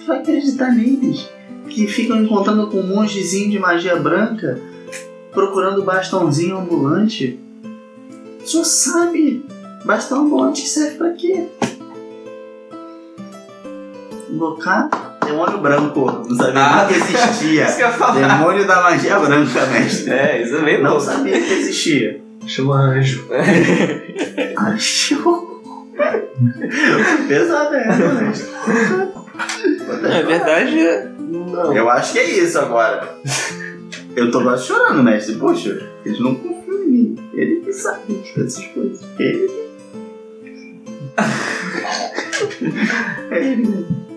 [0.07, 1.29] vai acreditar neles.
[1.69, 4.59] Que ficam encontrando com um mongezinho de magia branca,
[5.33, 7.39] procurando bastãozinho ambulante.
[8.43, 9.45] O senhor sabe,
[9.85, 11.47] bastão ambulante serve pra quê?
[14.31, 14.89] Invocar
[15.31, 16.25] demônio branco.
[16.29, 17.65] Não sabia Ah, nem que existia.
[17.67, 18.29] Isso que eu ia falar.
[18.39, 20.13] Demônio da magia branca, mestre.
[20.13, 22.21] É, isso é bem Não sabia que existia.
[22.47, 23.27] Chama anjo.
[24.57, 25.61] Achou.
[27.29, 28.49] Pesado é, né, mestre?
[30.05, 31.11] É verdade.
[31.19, 31.77] Não.
[31.77, 33.17] Eu acho que é isso agora.
[34.17, 35.37] Eu tô quase chorando, mestre.
[35.37, 37.17] Poxa, eles não confiam em mim.
[37.35, 39.01] Ele que sabe dessas coisas.
[39.19, 39.51] Ele.
[43.31, 44.10] É ele mesmo.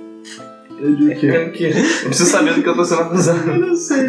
[0.79, 1.71] Eu digo que É que eu
[2.05, 3.49] preciso saber do que eu tô sendo acusado.
[3.49, 4.05] Eu não sei.
[4.05, 4.07] É.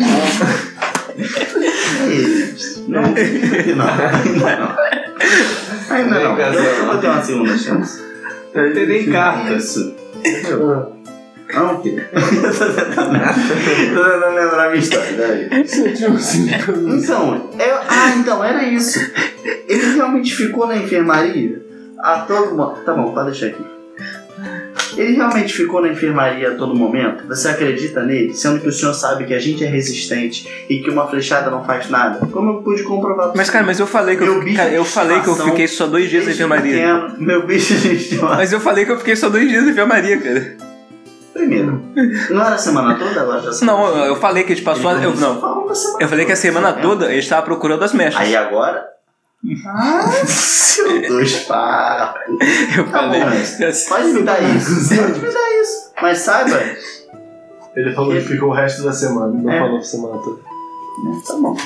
[2.88, 4.76] Não, não, ainda não.
[5.90, 6.38] Ainda não.
[6.38, 8.02] Eu, eu vou ter uma segunda chance.
[8.52, 9.54] Tem nem carta.
[9.54, 9.94] Isso.
[11.52, 12.04] Não, filho.
[12.12, 12.64] Eu tô
[14.04, 15.48] tentando lembrar a minha história.
[15.64, 16.56] Você tinha um pelúcia.
[16.96, 18.98] Então, eu, ah, então era isso.
[19.68, 21.62] Ele realmente ficou na enfermaria
[22.02, 22.84] a todo momento.
[22.84, 23.73] Tá bom, pode deixar aqui.
[24.96, 27.26] Ele realmente ficou na enfermaria a todo momento?
[27.26, 28.34] Você acredita nele?
[28.34, 31.64] Sendo que o senhor sabe que a gente é resistente e que uma flechada não
[31.64, 32.26] faz nada?
[32.26, 33.32] Como eu pude comprovar?
[33.34, 35.66] Mas, cara, mas eu falei que Meu eu, bicho cara, eu falei que eu fiquei
[35.68, 36.72] só dois dias na enfermaria.
[36.72, 38.36] pequeno, meu bicho de estimação.
[38.36, 40.56] Mas eu falei que eu fiquei só dois dias na enfermaria, cara.
[41.32, 41.82] Primeiro,
[42.30, 43.20] não era a semana toda?
[43.22, 44.88] Agora já Não, eu, falei que a gente passou.
[44.88, 45.66] a- Eu, não,
[46.00, 46.78] eu falei que a semana né?
[46.80, 48.20] toda a gente tava procurando as mechas.
[48.20, 48.93] Aí agora.
[49.66, 52.22] Ah, seu dois papos.
[52.76, 53.20] Eu Tá falei.
[53.20, 54.88] bom, mas Pode me dar isso.
[54.96, 55.90] Pode me dar isso.
[56.00, 56.56] Mas saiba.
[56.56, 56.76] né,
[57.76, 59.58] Ele falou que ficou o resto da semana, não É.
[59.60, 60.40] falou a semana toda.
[61.26, 61.56] Tá bom.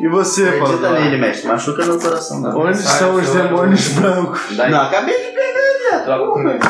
[0.00, 0.92] E você, Acredita Paulo?
[1.00, 1.48] nele, mestre.
[1.48, 2.56] Machuca meu coração, não.
[2.58, 4.56] Onde Sai, estão os demônios brancos?
[4.56, 6.04] Daí, Não, acabei de pegar, viado.
[6.04, 6.42] troca Porra.
[6.42, 6.64] comigo.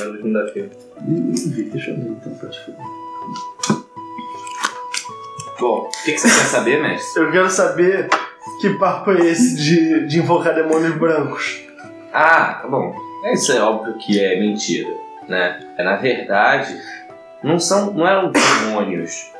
[0.00, 0.70] É quinta-feira.
[1.02, 1.32] Hum,
[1.72, 2.82] Deixa eu ver então, pode ficar.
[5.60, 7.22] Bom, o que, que você quer saber, mestre?
[7.22, 8.08] Eu quero saber
[8.60, 11.60] que papo é esse de, de invocar demônios brancos.
[12.12, 12.94] Ah, tá bom.
[13.32, 14.90] Isso é óbvio que é mentira,
[15.28, 15.60] né?
[15.76, 16.76] É, na verdade,
[17.42, 19.30] não são, não eram demônios.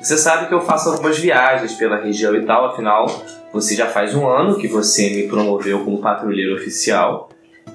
[0.00, 3.06] Você sabe que eu faço algumas viagens pela região e tal, afinal,
[3.52, 7.28] você já faz um ano que você me promoveu como patrulheiro oficial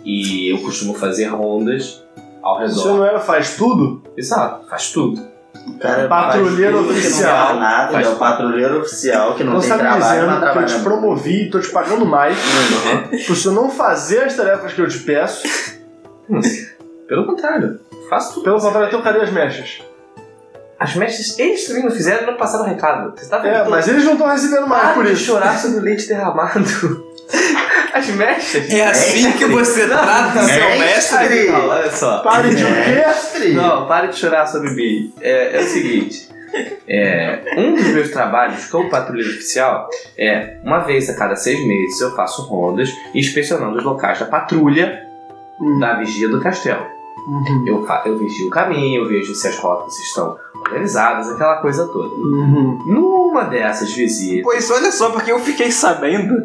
[0.05, 2.03] e eu costumo fazer rondas
[2.41, 2.97] ao Você redor.
[2.97, 4.01] não era faz tudo?
[4.17, 5.21] Exato, faz tudo.
[5.79, 7.53] Cara Patrulheiro tudo que oficial.
[7.53, 10.29] Não nada, Faz é o patrulheiro oficial que não Então tem você tá me trabalho,
[10.29, 12.37] dizendo que eu te promovi e tô te pagando mais
[13.25, 15.43] pro senhor não fazer as tarefas que eu te peço.
[17.07, 18.43] Pelo contrário, faço tudo.
[18.43, 19.81] Pelo contrário, então cadê as mechas?
[20.79, 23.17] As mestres, eles também não fizeram e não passaram o recado.
[23.17, 23.55] Você tá vendo?
[23.55, 25.23] É, mas eles não estão recebendo mais Para por de isso.
[25.23, 27.02] chorar sobre o leite derramado.
[27.93, 28.69] As mechas.
[28.71, 30.79] É assim que você trata seu Mestre!
[30.79, 31.47] mestre?
[31.51, 32.19] Não, olha só.
[32.19, 32.91] Pare de o quê?
[32.91, 33.53] Mestre!
[33.53, 35.13] Não, pare de chorar sobre mim.
[35.21, 36.29] É, é o seguinte.
[36.87, 41.99] é, um dos meus trabalhos como patrulheiro oficial é, uma vez a cada seis meses,
[42.01, 45.01] eu faço rondas inspecionando os locais da patrulha
[45.61, 45.79] Hum.
[45.79, 46.83] da vigia do castelo.
[47.27, 47.63] Uhum.
[47.67, 52.13] Eu, eu vigio o caminho, eu vejo se as rotas estão organizadas, aquela coisa toda.
[52.15, 52.79] Uhum.
[52.87, 54.43] No Uma dessas visitas.
[54.43, 56.35] Pois olha só, porque eu fiquei sabendo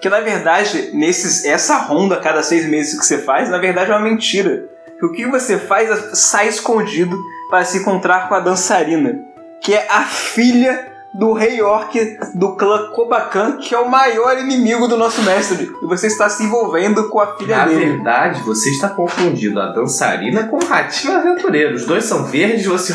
[0.00, 3.90] que na verdade, nesses, essa ronda a cada seis meses que você faz, na verdade
[3.90, 4.64] é uma mentira.
[4.98, 7.16] Que o que você faz é sai escondido
[7.50, 9.18] para se encontrar com a dançarina,
[9.62, 11.92] que é a filha do rei orc
[12.34, 15.70] do clã Kobakan, que é o maior inimigo do nosso mestre.
[15.82, 17.86] E você está se envolvendo com a filha Na dele.
[17.86, 21.74] verdade, você está confundindo a dançarina com o ratinho aventureiro.
[21.74, 22.94] Os dois são verdes, você...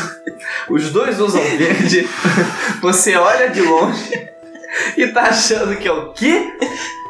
[0.70, 2.08] os dois usam verde.
[2.80, 4.35] Você olha de longe
[4.96, 6.52] e tá achando que é o quê?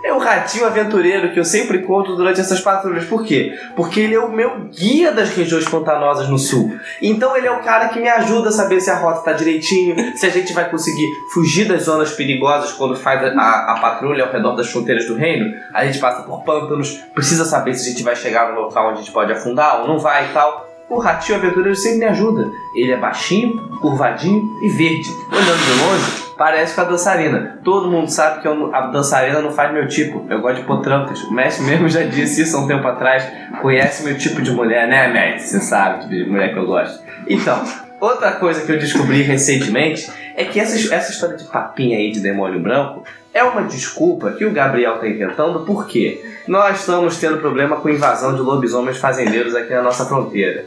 [0.04, 3.04] É o ratinho aventureiro que eu sempre conto durante essas patrulhas.
[3.06, 3.52] Por quê?
[3.74, 6.78] Porque ele é o meu guia das regiões pantanosas no sul.
[7.02, 9.96] Então ele é o cara que me ajuda a saber se a rota tá direitinho,
[10.16, 14.24] se a gente vai conseguir fugir das zonas perigosas quando faz a, a- a patrulha
[14.26, 15.52] ao redor das fronteiras do reino.
[15.74, 18.98] A gente passa por pântanos, precisa saber se a gente vai chegar no local onde
[19.00, 20.64] a gente pode afundar ou não vai e tal.
[20.88, 22.48] O ratinho aventureiro sempre me ajuda.
[22.76, 25.10] Ele é baixinho, curvadinho e verde.
[25.32, 27.58] Olhando de longe, parece com a dançarina.
[27.64, 30.26] Todo mundo sabe que eu- a dançarina não faz meu tipo.
[30.28, 31.22] Eu gosto de potrancas.
[31.24, 33.24] O mestre mesmo já disse isso há um tempo atrás.
[33.62, 35.48] Conhece meu tipo de mulher, né, mestre?
[35.48, 37.02] Você sabe de mulher que eu gosto.
[37.28, 37.62] Então,
[38.00, 42.20] outra coisa que eu descobri recentemente é que essa, essa história de papinha aí de
[42.20, 47.76] demônio branco é uma desculpa que o Gabriel tá inventando porque nós estamos tendo problema
[47.76, 50.64] com invasão de lobisomens fazendeiros aqui na nossa fronteira.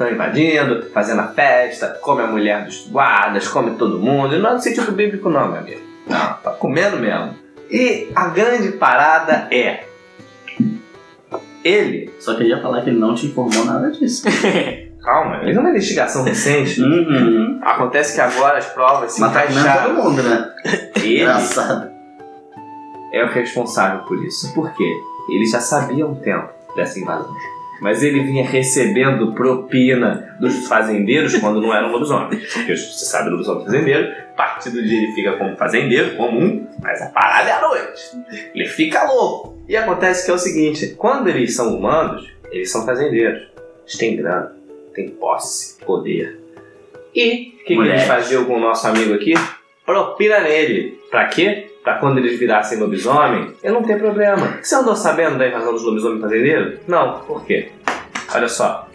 [0.00, 4.38] Estão invadindo, fazendo a festa, come a mulher dos guardas, come todo mundo.
[4.38, 5.80] Não é no sentido bíblico, não, meu amigo.
[6.06, 7.34] Não, tá comendo mesmo.
[7.70, 9.84] E a grande parada é.
[11.62, 12.10] Ele.
[12.18, 14.24] Só queria falar que ele não te informou nada disso.
[15.04, 16.80] Calma, ele é uma investigação recente.
[16.80, 17.60] uhum.
[17.62, 19.96] Acontece que agora as provas se Mas tá encaixaram.
[19.96, 20.50] todo mundo, né?
[20.96, 21.90] Ele Engraçado.
[23.12, 24.54] é o responsável por isso.
[24.54, 24.90] Por quê?
[25.28, 27.34] Ele já sabia há um tempo dessa invasão.
[27.80, 32.52] Mas ele vinha recebendo propina dos fazendeiros quando não eram lobisomens.
[32.52, 37.00] Porque você sabe, lobisomem fazendeiro, a partir do dia ele fica como fazendeiro, comum, mas
[37.00, 38.02] a parada é à noite.
[38.54, 39.58] Ele fica louco.
[39.66, 43.48] E acontece que é o seguinte: quando eles são humanos, eles são fazendeiros.
[43.82, 44.52] Eles têm grana,
[44.94, 46.38] têm posse, poder.
[47.14, 49.34] E o que, que eles faziam com o nosso amigo aqui?
[49.84, 51.00] Propina nele.
[51.10, 51.69] Pra quê?
[51.90, 54.60] Pra quando eles virassem lobisomem, eu não tenho problema.
[54.62, 56.78] Você andou sabendo da invasão dos lobisomens fazendeiros?
[56.86, 57.18] Não.
[57.22, 57.72] Por quê?
[58.32, 58.88] Olha só.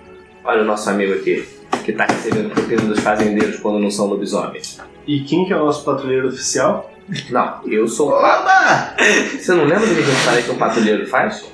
[0.45, 1.45] Olha o nosso amigo aqui,
[1.83, 4.79] que tá recebendo propina dos fazendeiros quando não são lobisomens.
[5.05, 6.89] E quem que é o nosso patrulheiro oficial?
[7.29, 8.95] Não, eu sou Oba!
[9.37, 11.45] Você não lembra do que eu falei que um patrulheiro faz?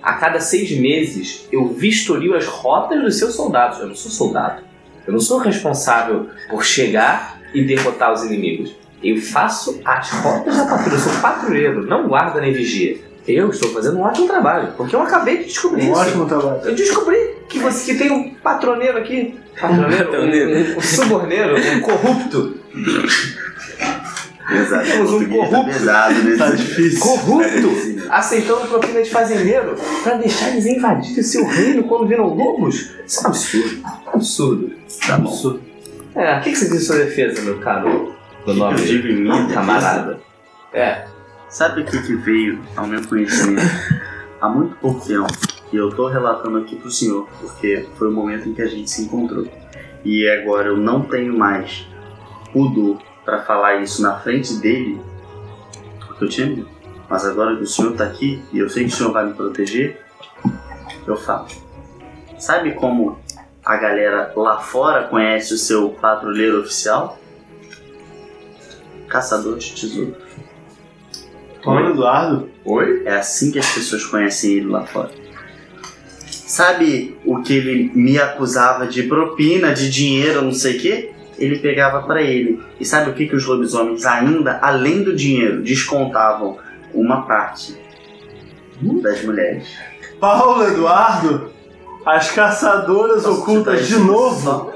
[0.00, 3.80] A cada seis meses eu vistorio as rotas dos seus soldados.
[3.80, 4.62] Eu não sou soldado.
[5.04, 8.77] Eu não sou responsável por chegar e derrotar os inimigos.
[9.02, 10.94] Eu faço as rotas da patrulha.
[10.94, 12.98] Eu sou patrulheiro, não guarda nem vigia.
[13.26, 16.00] Eu estou fazendo um ótimo trabalho, porque eu acabei de descobrir Um isso.
[16.00, 16.60] ótimo trabalho.
[16.64, 17.18] Eu descobri
[17.48, 19.38] que você que tem um patroneiro aqui.
[19.60, 20.12] Patroneiro,
[20.72, 22.58] um, um, um suborneiro, um corrupto.
[24.48, 24.84] Pesado.
[24.88, 25.72] Temos um tá corrupto.
[25.72, 26.38] pesado nesse.
[26.38, 27.00] Tá difícil.
[27.00, 27.98] Corrupto!
[28.08, 32.90] aceitando propina de fazendeiro pra deixar eles invadirem seu reino quando viram lobos?
[33.06, 33.82] Isso é um absurdo.
[33.84, 34.72] É um absurdo.
[35.06, 35.58] Tá bom.
[36.14, 38.14] É, o que, que você diz em sua defesa, meu caro?
[38.44, 40.20] Do Eu nome digo em minha camarada.
[40.72, 41.06] É.
[41.48, 43.66] Sabe o que, que veio ao meu conhecimento
[44.40, 45.26] há muito pouco tempo?
[45.72, 48.90] E eu tô relatando aqui pro senhor, porque foi o momento em que a gente
[48.90, 49.46] se encontrou.
[50.04, 51.86] E agora eu não tenho mais
[52.52, 55.00] pudor pra falar isso na frente dele,
[56.06, 56.68] porque eu tinha medo.
[57.08, 59.34] Mas agora que o senhor tá aqui e eu sei que o senhor vai me
[59.34, 60.00] proteger,
[61.06, 61.46] eu falo.
[62.38, 63.18] Sabe como
[63.64, 67.17] a galera lá fora conhece o seu patrulheiro oficial?
[69.08, 70.14] Caçador de tesouro.
[71.64, 73.02] Mano Eduardo, Oi?
[73.06, 75.10] É assim que as pessoas conhecem ele lá fora.
[76.26, 81.12] Sabe o que ele me acusava de propina, de dinheiro, não sei o quê?
[81.38, 82.62] Ele pegava pra ele.
[82.78, 86.58] E sabe o que, que os lobisomens, ainda além do dinheiro, descontavam
[86.92, 87.74] uma parte
[89.02, 89.66] das mulheres?
[90.20, 91.50] Paulo Eduardo,
[92.04, 94.72] as caçadoras ocultas de novo.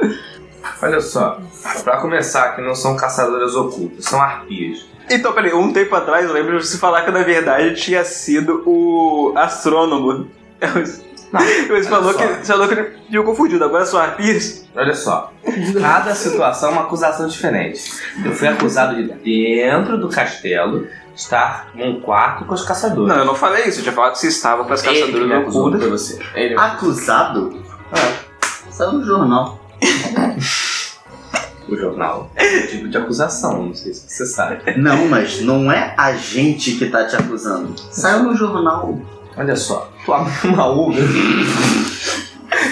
[0.83, 1.39] Olha só.
[1.85, 4.87] Pra começar, que não são caçadoras ocultas, são arpias.
[5.11, 8.63] Então, peraí, um tempo atrás eu lembro de você falar que na verdade tinha sido
[8.67, 10.29] o astrônomo.
[11.33, 12.19] Você falou, só.
[12.19, 14.69] que, você falou que ele tinha confundido, agora são arpias.
[14.77, 15.33] Olha só,
[15.81, 17.91] cada situação é uma acusação diferente.
[18.23, 20.87] Eu fui acusado de dentro do castelo
[21.17, 23.09] estar num quarto com os caçadores.
[23.09, 25.01] Não, eu não falei isso, eu tinha falado que você estava com as Ele que
[25.01, 25.89] caçadoras me acusou ocultas.
[25.89, 26.19] você.
[26.35, 27.63] Ele Acusado?
[27.93, 28.71] É.
[28.71, 29.59] Saiu no jornal.
[31.69, 32.31] O jornal.
[32.37, 34.77] É um tipo de acusação, não sei se você sabe.
[34.77, 37.75] Não, mas não é a gente que tá te acusando.
[37.91, 38.99] Saiu no jornal.
[39.37, 40.99] Olha só, tu abre uma uva.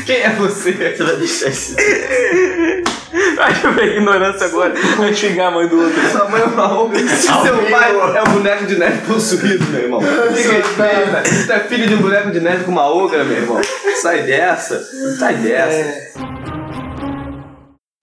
[0.05, 0.73] Quem é você?
[0.73, 1.77] Você vai deixar esse.
[3.39, 4.75] Acho que eu peguei ignorância agora.
[4.97, 6.01] Vai xingar a mãe do outro.
[6.11, 7.01] Sua mãe é uma ogra.
[7.09, 10.01] Seu pai é um boneco de neve possuído, meu irmão.
[10.01, 11.23] Que respeita.
[11.47, 13.61] Tu é filho de um boneco de neve com uma ogra, meu irmão.
[14.01, 14.81] Sai dessa.
[15.19, 16.50] Sai dessa.